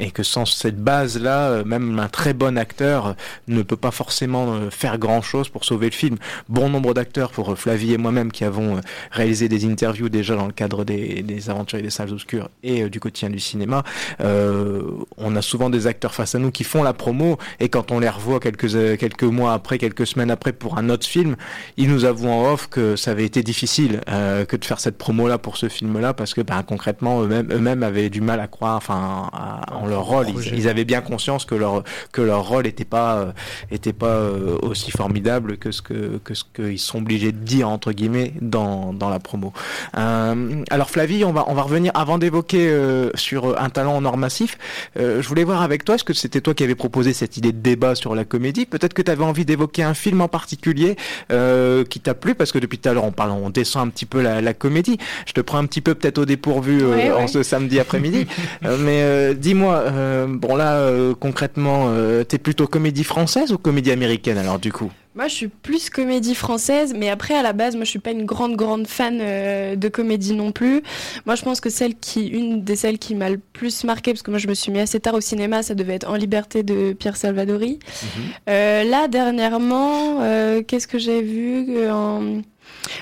[0.00, 3.14] et que sans cette base-là, même un très bon acteur
[3.48, 6.16] ne peut pas forcément faire grand-chose pour sauver le film.
[6.48, 8.80] Bon nombre d'acteurs, pour Flavie et moi-même, qui avons
[9.10, 12.82] réalisé des interviews déjà dans le cadre des, des aventures et des salles obscures et
[12.82, 13.82] euh, du quotidien du cinéma,
[14.20, 14.82] euh,
[15.16, 17.98] on a souvent des acteurs face à nous qui font la promo et quand on
[17.98, 21.36] les revoit quelques, euh, quelques mois après, quelques semaines après pour un autre film,
[21.76, 25.38] ils nous avouent en off que ça avait été difficile que de faire cette promo-là
[25.38, 29.30] pour ce film-là parce que ben, concrètement eux-mêmes eux avaient du mal à croire enfin
[29.72, 30.26] en leur rôle.
[30.52, 33.32] Ils, avaient bien conscience que leur, que leur rôle n'était pas,
[33.70, 34.20] était pas
[34.62, 38.92] aussi formidable que ce que, que ce qu'ils sont obligés de dire entre guillemets dans,
[38.92, 39.52] dans la promo.
[39.96, 44.04] Euh, alors Flavie, on va, on va revenir avant d'évoquer euh, sur un talent en
[44.04, 44.58] or massif.
[44.98, 47.52] Euh, je voulais voir avec toi, est-ce que c'était toi qui avais proposé cette idée
[47.52, 48.66] de débat sur la comédie?
[48.66, 50.96] Peut-être que tu avais envie d'évoquer un film en particulier
[51.28, 54.06] qui t'a plu, parce que depuis tout à l'heure on parle, on descend un petit
[54.06, 54.98] peu la, comédie.
[55.26, 58.26] Je te prends un petit peu peut-être au dépourvu en ce samedi après-midi.
[58.80, 59.84] mais dis-moi,
[60.28, 61.92] bon là concrètement,
[62.28, 64.90] t'es plutôt comédie française ou comédie américaine alors du coup?
[65.16, 68.10] Moi, je suis plus comédie française, mais après, à la base, moi, je suis pas
[68.10, 70.82] une grande, grande fan euh, de comédie non plus.
[71.24, 74.22] Moi, je pense que celle qui, une des celles qui m'a le plus marqué, parce
[74.22, 76.62] que moi, je me suis mis assez tard au cinéma, ça devait être En Liberté
[76.62, 77.78] de Pierre Salvadori.
[78.02, 78.08] Mhm.
[78.50, 82.42] Euh, là, dernièrement, euh, qu'est-ce que j'ai vu en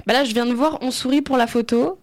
[0.07, 1.99] bah là, je viens de voir On sourit pour la photo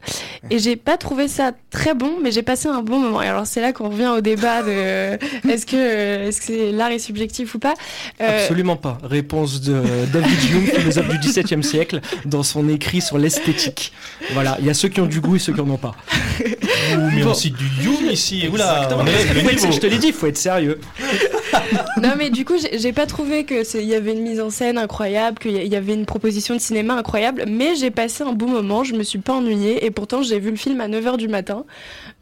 [0.50, 3.22] et j'ai pas trouvé ça très bon, mais j'ai passé un bon moment.
[3.22, 4.70] Et alors c'est là qu'on revient au débat de
[5.50, 7.74] est-ce que est-ce que l'art est subjectif ou pas?
[8.22, 8.98] Euh, Absolument pas.
[9.04, 9.82] Réponse de
[10.12, 13.94] David Hume, philosophe du XVIIe siècle, dans son écrit sur l'esthétique.
[14.34, 15.96] Voilà, il y a ceux qui ont du goût et ceux qui en ont pas.
[17.14, 18.48] mais aussi du Hume ici.
[18.52, 20.80] Oula, je te l'ai dit, il faut être sérieux.
[22.02, 24.78] non mais du coup, j'ai pas trouvé que il y avait une mise en scène
[24.78, 28.84] incroyable, qu'il y avait une proposition de cinéma incroyable, mais j'ai passé un bon moment,
[28.84, 31.66] je me suis pas ennuyée et pourtant j'ai vu le film à 9h du matin,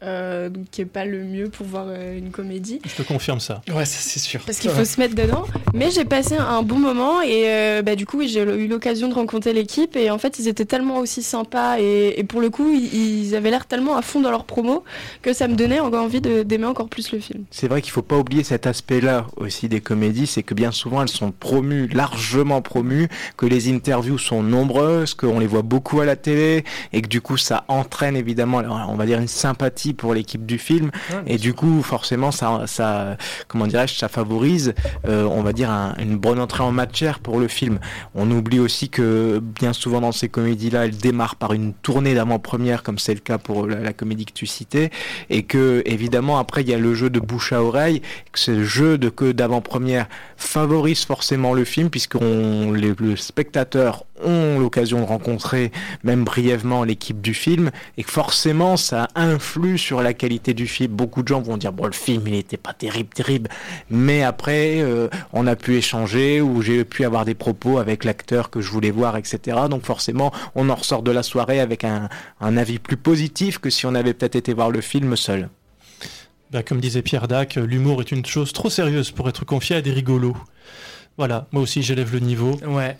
[0.02, 2.80] euh, donc qui est pas le mieux pour voir euh, une comédie.
[2.86, 3.60] Je te confirme ça.
[3.68, 4.40] Ouais, c'est sûr.
[4.46, 5.44] Parce qu'il faut se mettre dedans.
[5.74, 9.14] Mais j'ai passé un bon moment et euh, bah, du coup, j'ai eu l'occasion de
[9.14, 13.34] rencontrer l'équipe et en fait, ils étaient tellement aussi sympas et, pour le coup, ils,
[13.34, 14.84] avaient l'air tellement à fond dans leur promo
[15.22, 17.44] que ça me donnait encore envie d'aimer encore plus le film.
[17.50, 21.02] C'est vrai qu'il faut pas oublier cet aspect-là aussi des comédies, c'est que bien souvent
[21.02, 26.04] elles sont promues, largement promues, que les interviews sont nombreuses, qu'on les voit beaucoup à
[26.04, 30.14] la télé et que du coup ça entraîne évidemment, on va dire une sympathie pour
[30.14, 30.90] l'équipe du film.
[31.26, 33.16] Et du coup forcément ça, ça
[33.48, 34.74] comment dirais-je, ça favorise,
[35.06, 37.78] euh, on va dire une bonne entrée en matière pour le film.
[38.14, 42.82] On oublie aussi que bien souvent dans ces comédies-là, elles démarrent par une tournée d'avant-première
[42.82, 44.90] comme c'est le cas pour la, comédie que tu citais.
[45.28, 48.64] Et que évidemment après il y a le jeu de bouche à oreille, que ce
[48.64, 55.06] jeu de que d'avant-première favorise forcément le film puisqu'on les, le spectateur ont l'occasion de
[55.06, 55.72] rencontrer
[56.04, 57.70] même brièvement l'équipe du film.
[57.96, 60.92] Et que forcément ça influe sur la qualité du film.
[60.92, 63.48] Beaucoup de gens vont dire bon le film il était pas terrible terrible
[63.88, 68.50] mais après euh, on a pu échanger ou j'ai pu avoir des propos avec l'acteur
[68.50, 69.58] que je voulais voir etc.
[69.68, 72.08] Donc forcément on en ressort de la soirée avec un,
[72.40, 75.48] un avis plus positif que si on avait peut-être été voir le film seul.
[76.50, 79.82] Bah, comme disait Pierre Dac, l'humour est une chose trop sérieuse pour être confiée à
[79.82, 80.36] des rigolos.
[81.20, 82.58] Voilà, moi aussi j'élève le niveau.
[82.66, 82.96] Ouais.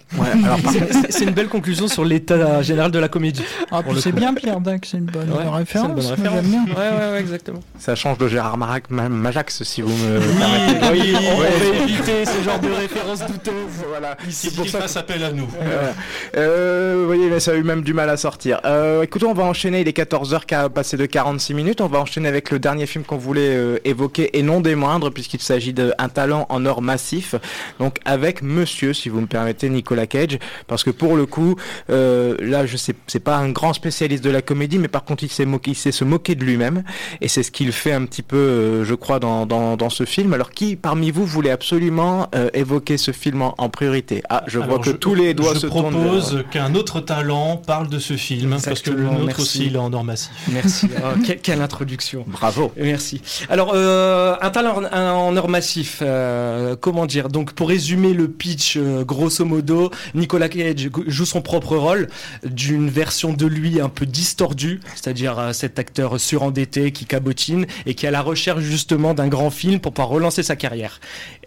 [1.08, 3.42] c'est une belle conclusion sur l'état général de la comédie.
[3.70, 5.88] Ah, c'est bien Pierre Dac, c'est une bonne référence.
[5.88, 6.44] Une bonne référence.
[6.44, 7.60] Ouais, ouais, exactement.
[7.78, 10.90] Ça change de Gérard Marac, Majax, si vous me oui, permettez.
[10.92, 13.54] Oui, on va éviter ce genre de références douteuses.
[13.88, 14.18] Voilà.
[14.28, 15.48] Ici, pour ça s'appelle à nous.
[16.36, 18.60] Euh, vous voyez, ça a eu même du mal à sortir.
[18.66, 19.80] Euh, écoutez, on va enchaîner.
[19.80, 21.80] Il est 14h qui a passé de 46 minutes.
[21.80, 25.10] On va enchaîner avec le dernier film qu'on voulait euh, évoquer et non des moindres,
[25.10, 27.34] puisqu'il s'agit d'un talent en or massif.
[27.78, 31.54] Donc avec Monsieur, si vous me permettez, Nicolas Cage, parce que pour le coup,
[31.90, 35.22] euh, là, je sais, c'est pas un grand spécialiste de la comédie, mais par contre,
[35.22, 36.82] il sait, moquer, il sait se moquer de lui-même,
[37.20, 40.04] et c'est ce qu'il fait un petit peu, euh, je crois, dans, dans, dans, ce
[40.04, 40.34] film.
[40.34, 44.24] Alors, qui parmi vous voulait absolument euh, évoquer ce film en, priorité?
[44.28, 45.94] Ah, je vois que tous les doigts se tournent.
[45.94, 49.76] Je propose qu'un autre talent parle de ce film, parce que le nôtre aussi, il
[49.76, 50.32] est en or massif.
[50.52, 50.88] Merci.
[51.02, 52.24] Oh, quelle, introduction.
[52.26, 52.72] Bravo.
[52.76, 53.22] Merci.
[53.48, 56.02] Alors, un talent en or massif,
[56.80, 57.28] comment dire?
[57.28, 62.08] Donc, pour résumer le pitch euh, grosso modo, Nicolas Cage joue son propre rôle
[62.44, 67.94] d'une version de lui un peu distordue, c'est-à-dire euh, cet acteur surendetté qui cabotine et
[67.94, 71.00] qui a la recherche justement d'un grand film pour pouvoir relancer sa carrière.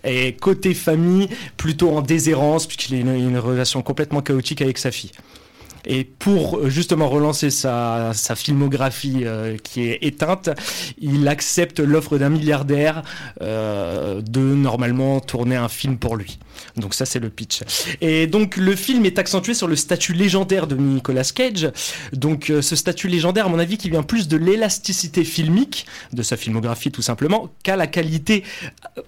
[0.03, 5.11] Et côté famille, plutôt en déshérence puisqu'il a une relation complètement chaotique avec sa fille.
[5.85, 10.49] Et pour euh, justement relancer sa, sa filmographie euh, qui est éteinte,
[10.97, 13.03] il accepte l'offre d'un milliardaire
[13.41, 16.39] euh, de normalement tourner un film pour lui.
[16.77, 17.61] Donc ça c'est le pitch.
[18.01, 21.71] Et donc le film est accentué sur le statut légendaire de Nicolas Cage.
[22.13, 26.37] Donc ce statut légendaire, à mon avis, qui vient plus de l'élasticité filmique de sa
[26.37, 28.43] filmographie tout simplement qu'à la qualité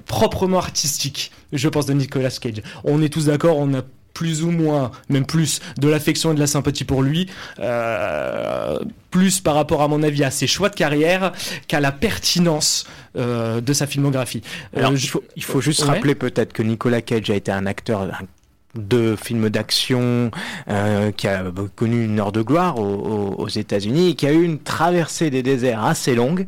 [0.06, 2.62] proprement artistique, je pense, de Nicolas Cage.
[2.84, 3.82] On est tous d'accord, on a
[4.16, 7.28] plus ou moins, même plus, de l'affection et de la sympathie pour lui,
[7.60, 8.80] euh,
[9.12, 11.34] plus par rapport à mon avis à ses choix de carrière
[11.68, 12.88] qu'à la pertinence
[13.18, 14.42] euh, de sa filmographie.
[14.76, 17.68] Alors, euh, il, faut, il faut juste rappeler peut-être que Nicolas Cage a été un
[17.68, 18.08] acteur,
[18.76, 20.32] de films d'action
[20.70, 21.44] euh, qui a
[21.76, 25.44] connu une heure de gloire aux, aux États-Unis et qui a eu une traversée des
[25.44, 26.46] déserts assez longue.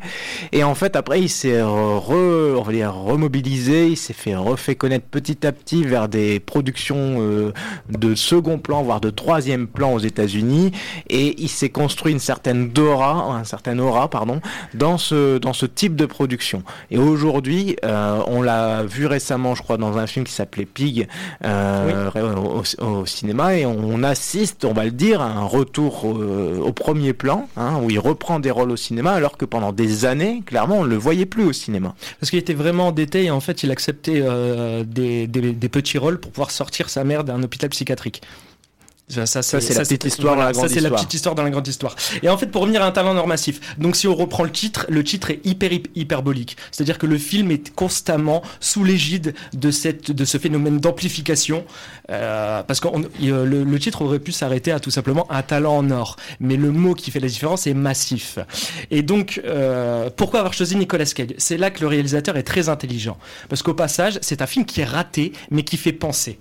[0.51, 5.51] Et en fait après il s'est re, remobilisé il s'est fait refait connaître petit à
[5.51, 7.53] petit vers des productions euh,
[7.89, 10.71] de second plan voire de troisième plan aux États-Unis.
[11.09, 14.41] Et il s'est construit une certaine aura un certain aura pardon
[14.73, 16.63] dans ce dans ce type de production.
[16.91, 21.07] Et aujourd'hui euh, on l'a vu récemment je crois dans un film qui s'appelait Pig
[21.45, 27.13] euh, au, cinéma et on, assiste, on va le dire, à un retour au, premier
[27.13, 30.79] plan, hein, où il reprend des rôles au cinéma, alors que pendant des années, clairement,
[30.79, 31.95] on ne le voyait plus au cinéma.
[32.19, 35.27] Parce qu'il était vraiment endetté et en fait, il acceptait euh, des,
[35.69, 38.21] petits rôles pour pouvoir sortir sa mère d'un hôpital psychiatrique.
[39.09, 41.43] Ça, ça c'est la petite histoire dans la grande Ça, c'est la petite histoire dans
[41.43, 41.95] la grande histoire.
[42.23, 44.85] Et en fait, pour revenir à un talent normatif, donc si on reprend le titre,
[44.89, 46.57] le titre est hyper hyperbolique.
[46.71, 51.63] C'est-à-dire que le film est constamment sous l'égide de cette de ce phénomène d'amplification,
[52.11, 52.89] euh, parce que
[53.21, 56.71] le, le, titre aurait pu s'arrêter à tout simplement un talent en or, mais le
[56.71, 58.39] mot qui fait la différence est massif.
[58.91, 61.29] Et donc, euh, pourquoi avoir choisi Nicolas Cage?
[61.37, 64.81] C'est là que le réalisateur est très intelligent, parce qu'au passage, c'est un film qui
[64.81, 66.39] est raté, mais qui fait penser.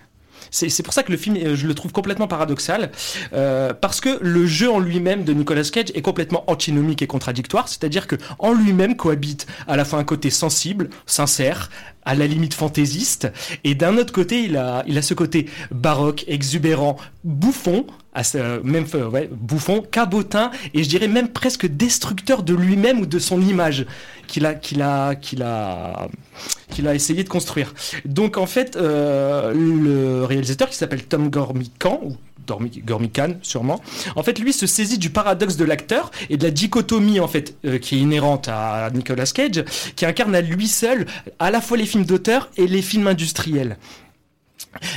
[0.51, 2.91] C'est pour ça que le film, euh, je le trouve complètement paradoxal,
[3.33, 7.69] euh, parce que le jeu en lui-même de Nicolas Cage est complètement antinomique et contradictoire,
[7.69, 11.71] c'est-à-dire que en lui-même cohabite à la fois un côté sensible, sincère,
[12.07, 13.31] à la limite fantaisiste,
[13.65, 18.63] et d'un autre côté, il a, il a ce côté baroque, exubérant, bouffon, à ce,
[18.63, 23.43] même ouais, bouffon, cabotin, et je dirais même presque destructeur de lui-même ou de son
[23.43, 23.85] image
[24.27, 26.09] qu'il a, qu'il a, qu'il a,
[26.71, 27.75] qu'il a essayé de construire.
[28.07, 32.01] Donc en fait, euh, le réalisateur qui s'appelle Tom Gormican,
[32.85, 33.81] Gormican sûrement.
[34.15, 37.57] En fait, lui se saisit du paradoxe de l'acteur et de la dichotomie en fait
[37.65, 41.07] euh, qui est inhérente à Nicolas Cage, qui incarne à lui seul
[41.39, 43.77] à la fois les films d'auteur et les films industriels.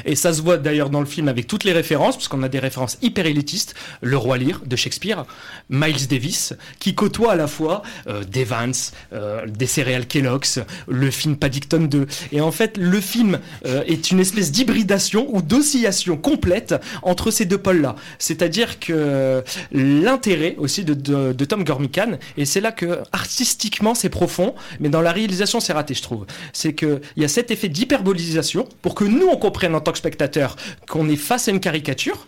[0.05, 2.49] Et ça se voit d'ailleurs dans le film avec toutes les références, parce qu'on a
[2.49, 3.75] des références hyper élitistes.
[4.01, 5.25] Le Roi Lear de Shakespeare,
[5.69, 11.11] Miles Davis, qui côtoie à la fois euh, des Vance, euh, des céréales Kellogg's, le
[11.11, 12.07] film Paddington 2.
[12.31, 17.45] Et en fait, le film euh, est une espèce d'hybridation ou d'oscillation complète entre ces
[17.45, 17.95] deux pôles-là.
[18.17, 24.55] C'est-à-dire que l'intérêt aussi de, de, Tom Gormican, et c'est là que artistiquement c'est profond,
[24.79, 26.25] mais dans la réalisation c'est raté, je trouve.
[26.53, 29.97] C'est qu'il y a cet effet d'hyperbolisation pour que nous on comprenne en tant que
[29.97, 30.55] spectateur
[30.87, 32.25] qu'on est face à une caricature,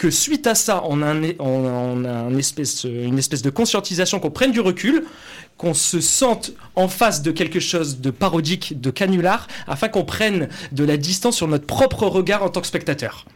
[0.00, 4.60] que suite à ça, on a, un, espèce, une espèce de conscientisation, qu'on prenne du
[4.60, 5.04] recul,
[5.58, 10.48] qu'on se sente en face de quelque chose de parodique, de canular, afin qu'on prenne
[10.72, 13.26] de la distance sur notre propre regard en tant que spectateur.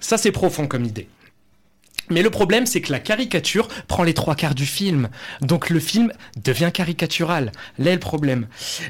[0.00, 1.06] Ça, c'est profond comme idée.
[2.10, 5.08] Mais le problème, c'est que la caricature prend les trois quarts du film.
[5.40, 7.52] Donc le film devient caricatural.
[7.78, 8.46] Là est le problème.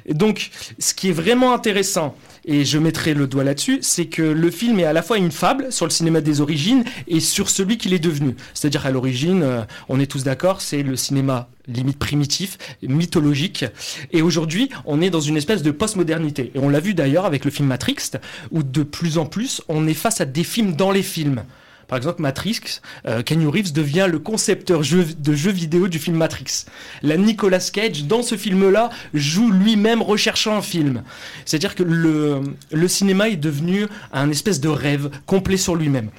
[0.08, 4.50] Donc, ce qui est vraiment intéressant, et je mettrai le doigt là-dessus, c'est que le
[4.50, 7.76] film est à la fois une fable sur le cinéma des origines et sur celui
[7.76, 8.36] qu'il est devenu.
[8.54, 13.64] C'est-à-dire à, l'origine, euh, on est tous d'accord, c'est le cinéma limite primitif, mythologique.
[14.12, 16.52] Et aujourd'hui, on est dans une espèce de postmodernité.
[16.54, 18.12] Et on l'a vu d'ailleurs avec le film Matrix,
[18.52, 21.42] où de plus en plus, on est face à des films dans les films.
[21.89, 26.64] Par exemple, Matrix, euh, Reeves devient le concepteur de jeux vidéo du film Matrix.
[27.03, 31.03] La Nicolas Cage, dans ce film-là, joue lui-même recherchant un film.
[31.45, 32.41] C'est-à-dire que le,
[32.72, 36.11] le cinéma est devenu un espèce de rêve complet sur lui-même.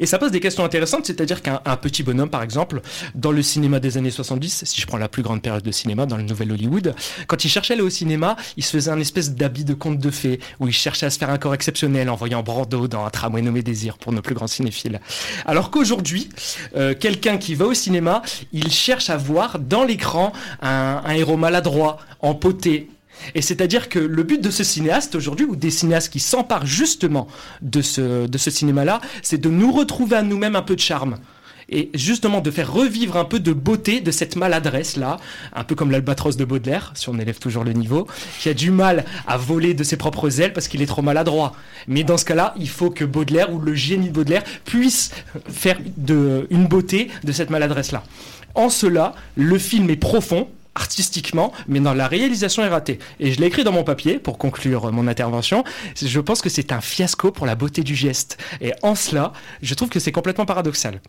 [0.00, 2.80] Et ça pose des questions intéressantes, c'est-à-dire qu'un petit bonhomme, par exemple,
[3.14, 6.06] dans le cinéma des années 70, si je prends la plus grande période de cinéma,
[6.06, 6.94] dans le Nouvel Hollywood,
[7.26, 9.98] quand il cherchait à aller au cinéma, il se faisait un espèce d'habit de conte
[9.98, 13.04] de fées, où il cherchait à se faire un corps exceptionnel en voyant Brando dans
[13.04, 15.00] un tramway nommé Désir, pour nos plus grands cinéphiles.
[15.44, 16.28] Alors qu'aujourd'hui,
[16.76, 18.22] euh, quelqu'un qui va au cinéma,
[18.52, 22.88] il cherche à voir dans l'écran un, un héros maladroit, empoté,
[23.34, 27.26] et c'est-à-dire que le but de ce cinéaste aujourd'hui, ou des cinéastes qui s'emparent justement
[27.62, 31.16] de ce, de ce cinéma-là, c'est de nous retrouver à nous-mêmes un peu de charme
[31.68, 35.16] et justement de faire revivre un peu de beauté de cette maladresse là,
[35.54, 38.06] un peu comme l'albatros de Baudelaire, si on élève toujours le niveau,
[38.40, 41.52] qui a du mal à voler de ses propres ailes parce qu'il est trop maladroit.
[41.88, 45.10] Mais dans ce cas-là, il faut que Baudelaire ou le génie de Baudelaire puisse
[45.48, 48.04] faire de, une beauté de cette maladresse là.
[48.54, 52.98] En cela, le film est profond, artistiquement, mais dans la réalisation est ratée.
[53.18, 55.64] Et je l'ai écrit dans mon papier pour conclure mon intervention.
[56.00, 58.38] Je pense que c'est un fiasco pour la beauté du geste.
[58.60, 61.00] Et en cela, je trouve que c'est complètement paradoxal.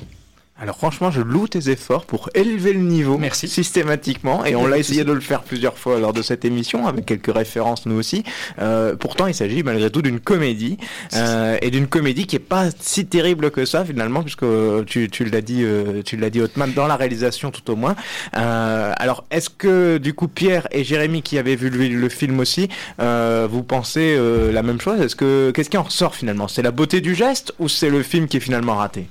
[0.59, 3.47] Alors franchement, je loue tes efforts pour élever le niveau Merci.
[3.47, 7.05] systématiquement, et on l'a essayé de le faire plusieurs fois lors de cette émission, avec
[7.05, 8.23] quelques références nous aussi.
[8.59, 10.77] Euh, pourtant, il s'agit malgré tout d'une comédie,
[11.13, 14.45] euh, et d'une comédie qui est pas si terrible que ça finalement, puisque
[14.87, 17.95] tu, tu l'as dit, euh, tu l'as dit Hotman dans la réalisation tout au moins.
[18.35, 22.39] Euh, alors, est-ce que du coup Pierre et Jérémy qui avaient vu le, le film
[22.39, 22.67] aussi,
[22.99, 24.99] euh, vous pensez euh, la même chose?
[25.01, 26.47] Est-ce que qu'est-ce qui en ressort finalement?
[26.47, 29.07] C'est la beauté du geste ou c'est le film qui est finalement raté?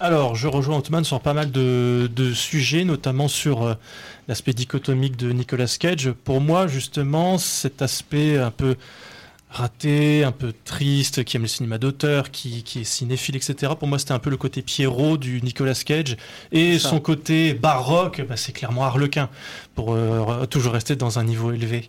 [0.00, 3.74] Alors, je rejoins Otman sur pas mal de, sujets, notamment sur euh,
[4.28, 6.12] l'aspect dichotomique de Nicolas Cage.
[6.24, 8.76] Pour moi, justement, cet aspect un peu
[9.50, 13.72] raté, un peu triste, qui aime le cinéma d'auteur, qui, est cinéphile, etc.
[13.78, 16.16] Pour moi, c'était un peu le côté Pierrot du Nicolas Cage.
[16.52, 19.28] Et son côté baroque, bah, c'est clairement Harlequin,
[19.74, 21.88] pour euh, toujours rester dans un niveau élevé.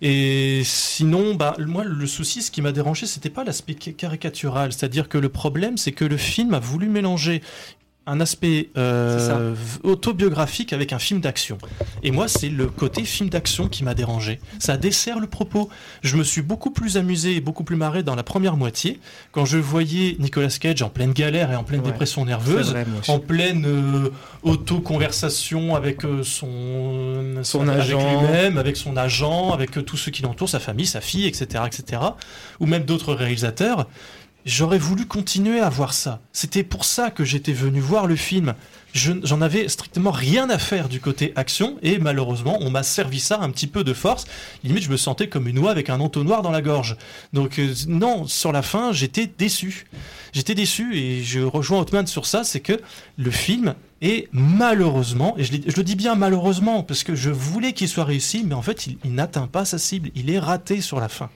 [0.00, 4.72] Et sinon, bah, moi, le souci, ce qui m'a dérangé, c'était pas l'aspect caricatural.
[4.72, 7.42] C'est-à-dire que le problème, c'est que le film a voulu mélanger
[8.10, 9.54] un aspect euh,
[9.84, 11.58] autobiographique avec un film d'action.
[12.02, 14.40] Et moi, c'est le côté film d'action qui m'a dérangé.
[14.58, 15.68] Ça dessert le propos.
[16.02, 18.98] Je me suis beaucoup plus amusé et beaucoup plus marré dans la première moitié
[19.30, 22.74] quand je voyais Nicolas Cage en pleine galère et en pleine dépression nerveuse,
[23.06, 24.10] en pleine euh,
[24.42, 30.48] auto-conversation avec euh, son, son agent, lui-même, avec son agent, avec tous ceux qui l'entourent,
[30.48, 32.02] sa famille, sa fille, etc., etc.,
[32.58, 33.86] ou même d'autres réalisateurs.
[34.46, 36.20] J'aurais voulu continuer à voir ça.
[36.32, 38.54] C'était pour ça que j'étais venu voir le film.
[38.94, 43.38] J'en avais strictement rien à faire du côté action et malheureusement on m'a servi ça
[43.40, 44.24] un petit peu de force.
[44.64, 46.96] Limite je me sentais comme une oie avec un entonnoir dans la gorge.
[47.32, 49.86] Donc euh, non, sur la fin j'étais déçu.
[50.32, 52.80] J'étais déçu et je rejoins Hotman sur ça, c'est que
[53.16, 57.88] le film est malheureusement, et je, le dis bien malheureusement parce que je voulais qu'il
[57.88, 60.10] soit réussi, mais en fait il n'atteint pas sa cible.
[60.14, 61.30] Il est raté sur la fin.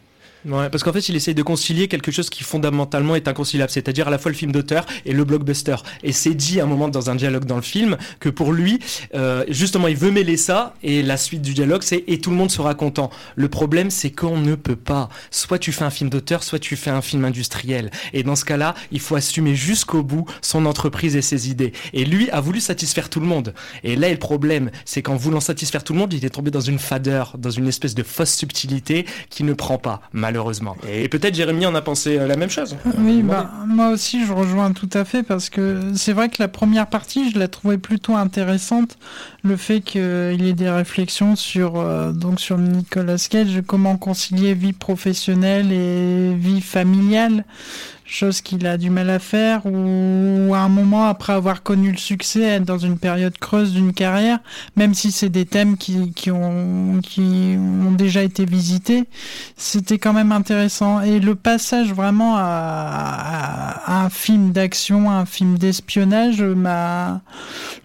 [0.47, 4.09] Ouais, parce qu'en fait, il essaye de concilier quelque chose qui fondamentalement est inconciliable, c'est-à-dire
[4.09, 5.76] à la fois le film d'auteur et le blockbuster.
[6.03, 8.78] Et c'est dit à un moment dans un dialogue dans le film que pour lui,
[9.14, 12.36] euh, justement, il veut mêler ça et la suite du dialogue, c'est et tout le
[12.36, 13.11] monde sera content.
[13.36, 15.09] Le problème, c'est qu'on ne peut pas.
[15.30, 17.90] Soit tu fais un film d'auteur, soit tu fais un film industriel.
[18.12, 21.72] Et dans ce cas-là, il faut assumer jusqu'au bout son entreprise et ses idées.
[21.95, 23.55] Et lui a voulu satisfaire tout le monde.
[23.82, 26.61] Et là, le problème, c'est qu'en voulant satisfaire tout le monde, il est tombé dans
[26.61, 30.03] une fadeur, dans une espèce de fausse subtilité qui ne prend pas.
[30.12, 30.76] Mal malheureusement.
[30.89, 32.76] Et, peut-être Jérémy en a pensé euh, la même chose.
[32.99, 36.49] Oui, bah, moi aussi je rejoins tout à fait parce que c'est vrai que la
[36.49, 38.99] première partie, je la trouvais plutôt intéressante.
[39.45, 44.55] Le fait qu'il y ait des réflexions sur, euh, donc sur Nicolas Cage, comment concilier
[44.55, 47.45] vie professionnelle et vie familiale
[48.05, 51.96] chose qu'il a du mal à faire, ou à un moment, après avoir connu le
[51.96, 54.38] succès, être dans une période creuse d'une carrière,
[54.76, 59.05] même si c'est des thèmes qui, qui, ont, qui ont déjà été visités,
[59.57, 61.00] c'était quand même intéressant.
[61.00, 67.22] Et le passage vraiment à, à un film d'action, un film d'espionnage, m'a,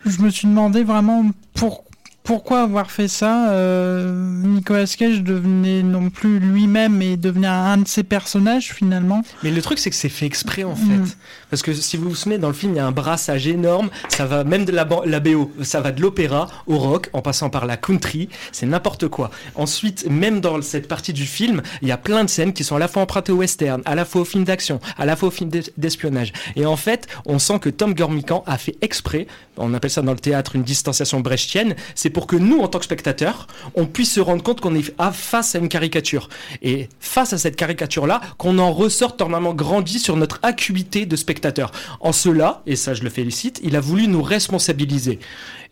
[0.05, 1.88] je me suis demandé vraiment pourquoi
[2.23, 4.13] pourquoi avoir fait ça euh,
[4.43, 9.23] Nicolas Cage devenait non plus lui-même et devenait un de ses personnages finalement.
[9.43, 10.83] Mais le truc c'est que c'est fait exprès en fait.
[10.83, 11.07] Mm.
[11.49, 13.89] Parce que si vous vous souvenez dans le film il y a un brassage énorme,
[14.09, 17.49] ça va même de la, la BO, ça va de l'opéra au rock en passant
[17.49, 19.31] par la country, c'est n'importe quoi.
[19.55, 22.75] Ensuite même dans cette partie du film il y a plein de scènes qui sont
[22.75, 25.29] à la fois empruntées au western, à la fois au film d'action, à la fois
[25.29, 26.33] au film d'espionnage.
[26.55, 29.25] Et en fait on sent que Tom Gormican a fait exprès,
[29.57, 32.79] on appelle ça dans le théâtre une distanciation brechtienne, c'est pour que nous, en tant
[32.79, 36.29] que spectateurs, on puisse se rendre compte qu'on est face à une caricature.
[36.61, 41.71] Et face à cette caricature-là, qu'on en ressorte normalement grandi sur notre acuité de spectateur.
[41.99, 45.19] En cela, et ça je le félicite, il a voulu nous responsabiliser.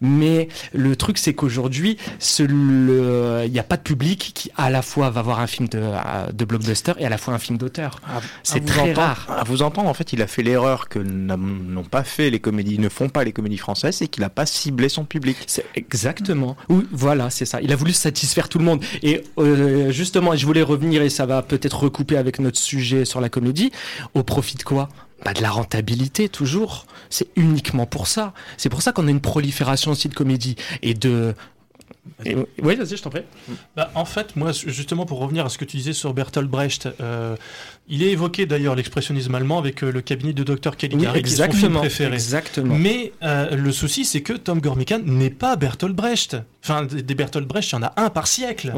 [0.02, 1.98] Mais le truc, c'est qu'aujourd'hui,
[2.40, 5.82] il n'y a pas de public qui à la fois va voir un film de,
[6.34, 8.00] de blockbuster et à la fois un film d'auteur.
[8.44, 9.26] c'est très rare.
[9.30, 12.80] À vous entendre, en fait, il a fait l'erreur que n'ont pas fait les comédies,
[12.80, 15.38] ne font pas les comédies françaises, c'est qu'il n'a pas ciblé son public.
[15.48, 16.56] C'est exactement.
[16.70, 17.62] Oui, voilà, c'est ça.
[17.62, 18.84] Il a voulu satisfaire tout le monde.
[19.02, 23.22] Et euh, justement, je voulais revenir et ça va peut-être recouper avec notre sujet sur
[23.22, 23.72] la comédie.
[24.14, 24.90] Au profit de quoi?
[25.24, 26.86] Pas de la rentabilité toujours.
[27.10, 28.34] C'est uniquement pour ça.
[28.58, 31.36] C'est pour ça qu'on a une prolifération aussi de comédie et de
[32.62, 33.22] oui, vas-y, je t'en prie.
[33.76, 36.88] Bah, en fait, moi, justement, pour revenir à ce que tu disais sur Bertolt Brecht,
[37.00, 37.36] euh,
[37.90, 40.76] il est évoqué d'ailleurs l'expressionnisme allemand avec euh, le cabinet de Dr.
[40.76, 42.14] Caligari, qui est son film préféré.
[42.14, 42.76] Exactement.
[42.76, 46.38] Mais euh, le souci, c'est que Tom Gormican n'est pas Bertolt Brecht.
[46.64, 48.74] Enfin, des Bertolt Brecht, il y en a un par siècle.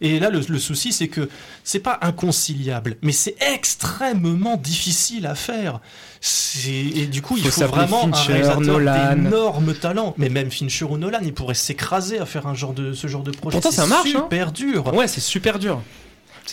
[0.00, 1.28] Et là, le, le souci, c'est que
[1.62, 5.80] c'est pas inconciliable, mais c'est extrêmement difficile à faire.
[6.66, 10.14] Et du coup, il faut, vraiment un réalisateur d'énorme talent.
[10.16, 13.22] Mais même Fincher ou Nolan, ils pourraient s'écraser à faire un genre de, ce genre
[13.22, 13.60] de projet.
[13.60, 14.08] Pourtant, ça marche.
[14.10, 14.94] C'est super dur.
[14.94, 15.82] Ouais, c'est super dur.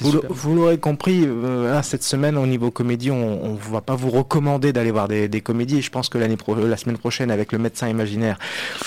[0.01, 4.73] Vous, l'aurez compris, euh, cette semaine au niveau comédie, on ne va pas vous recommander
[4.73, 5.81] d'aller voir des, comédies.
[5.81, 8.37] je pense que l'année la semaine prochaine, avec le médecin imaginaire,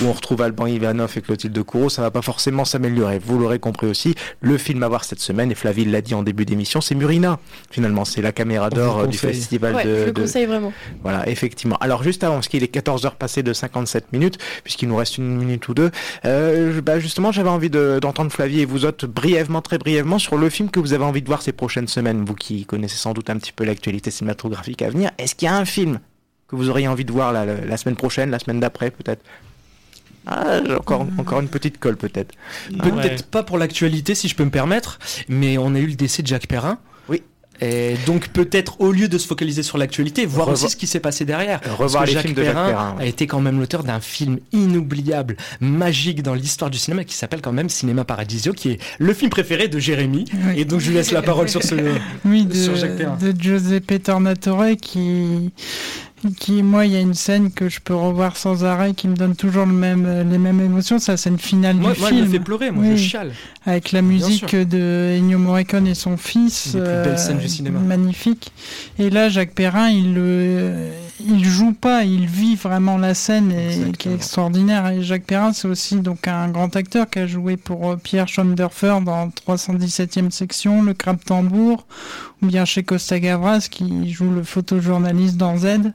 [0.01, 3.19] où on retrouve Alban Ivanov et Clotilde Courreau, ça va pas forcément s'améliorer.
[3.19, 6.23] Vous l'aurez compris aussi, le film à voir cette semaine, et Flavie l'a dit en
[6.23, 7.39] début d'émission, c'est Murina.
[7.71, 9.97] Finalement, c'est la caméra d'or euh, du festival ouais, de.
[10.01, 10.73] Je le conseille vraiment.
[11.03, 11.77] Voilà, effectivement.
[11.81, 15.37] Alors juste avant, parce qu'il est 14h passé de 57 minutes, puisqu'il nous reste une
[15.37, 15.91] minute ou deux,
[16.25, 20.49] euh, bah, justement, j'avais envie d'entendre Flavie et vous autres brièvement, très brièvement, sur le
[20.49, 23.31] film que vous avez envie de voir ces prochaines semaines, vous qui connaissez sans doute
[23.31, 26.01] un petit peu l'actualité cinématographique à venir, est-ce qu'il y a un film
[26.49, 29.23] que vous auriez envie de voir la, semaine prochaine, la semaine d'après peut-être?
[30.27, 32.35] Ah, encore, encore une petite colle peut-être.
[32.71, 36.23] Peut-être pas pour l'actualité si je peux me permettre, mais on a eu le décès
[36.23, 36.79] de Jacques Perrin.
[37.61, 41.01] Et donc peut-être au lieu de se focaliser sur l'actualité, voir aussi ce qui s'est
[41.01, 41.61] passé derrière.
[41.79, 46.35] Revoir Parce que Jacques Perrin, a été quand même l'auteur d'un film inoubliable, magique dans
[46.35, 49.79] l'histoire du cinéma, qui s'appelle quand même Cinéma Paradisio, qui est le film préféré de
[49.79, 50.27] Jérémy.
[50.57, 51.75] Et donc je lui laisse la parole sur ce
[52.25, 53.17] oui, de, sur Jacques Perrin.
[53.17, 55.53] de Giuseppe Tornatore qui
[56.33, 59.17] qui, moi, il y a une scène que je peux revoir sans arrêt qui me
[59.17, 60.99] donne toujours le même, les mêmes émotions.
[60.99, 62.21] C'est la scène finale moi, du moi, film.
[62.21, 63.33] Moi, me fait pleurer, moi, je chiale.
[63.67, 66.73] Avec la musique de Ennio Morricone et son fils.
[66.75, 67.81] Une des plus belles scènes du cinéma.
[67.81, 68.53] Magnifique.
[68.99, 70.91] Et là, Jacques Perrin, il le,
[71.21, 74.89] il joue pas, il vit vraiment la scène et qui est extraordinaire.
[74.89, 78.99] Et Jacques Perrin, c'est aussi donc un grand acteur qui a joué pour Pierre Schoendorfer
[79.05, 81.87] dans 317e section, Le Crabe Tambour,
[82.43, 85.93] ou bien chez Costa Gavras qui joue le photojournaliste dans Z.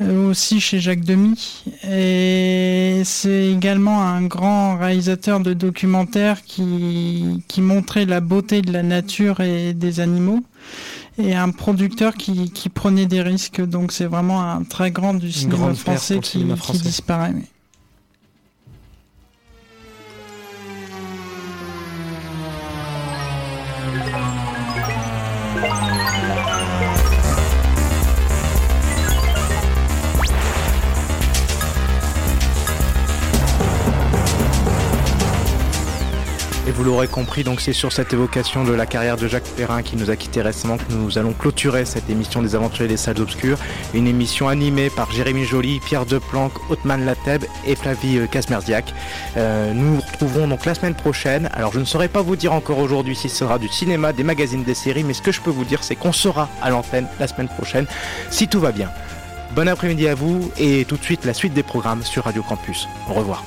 [0.00, 1.64] Euh, aussi chez Jacques Demy.
[1.82, 8.84] Et c'est également un grand réalisateur de documentaires qui, qui montrait la beauté de la
[8.84, 10.44] nature et des animaux.
[11.18, 13.60] Et un producteur qui, qui prenait des risques.
[13.60, 17.34] Donc c'est vraiment un très grand du cinéma français, qui, cinéma français qui disparaît.
[36.78, 39.96] Vous l'aurez compris, donc c'est sur cette évocation de la carrière de Jacques Perrin qui
[39.96, 43.58] nous a quitté récemment que nous allons clôturer cette émission des Aventuriers des Salles Obscures.
[43.94, 48.94] Une émission animée par Jérémy Joly, Pierre Deplanque, Otman Lateb et Flavie Kasmerziak.
[49.36, 51.50] Euh, nous nous retrouverons donc la semaine prochaine.
[51.52, 54.22] Alors je ne saurais pas vous dire encore aujourd'hui si ce sera du cinéma, des
[54.22, 57.08] magazines, des séries, mais ce que je peux vous dire c'est qu'on sera à l'antenne
[57.18, 57.86] la semaine prochaine
[58.30, 58.88] si tout va bien.
[59.56, 62.86] Bon après-midi à vous et tout de suite la suite des programmes sur Radio Campus.
[63.08, 63.42] Au revoir.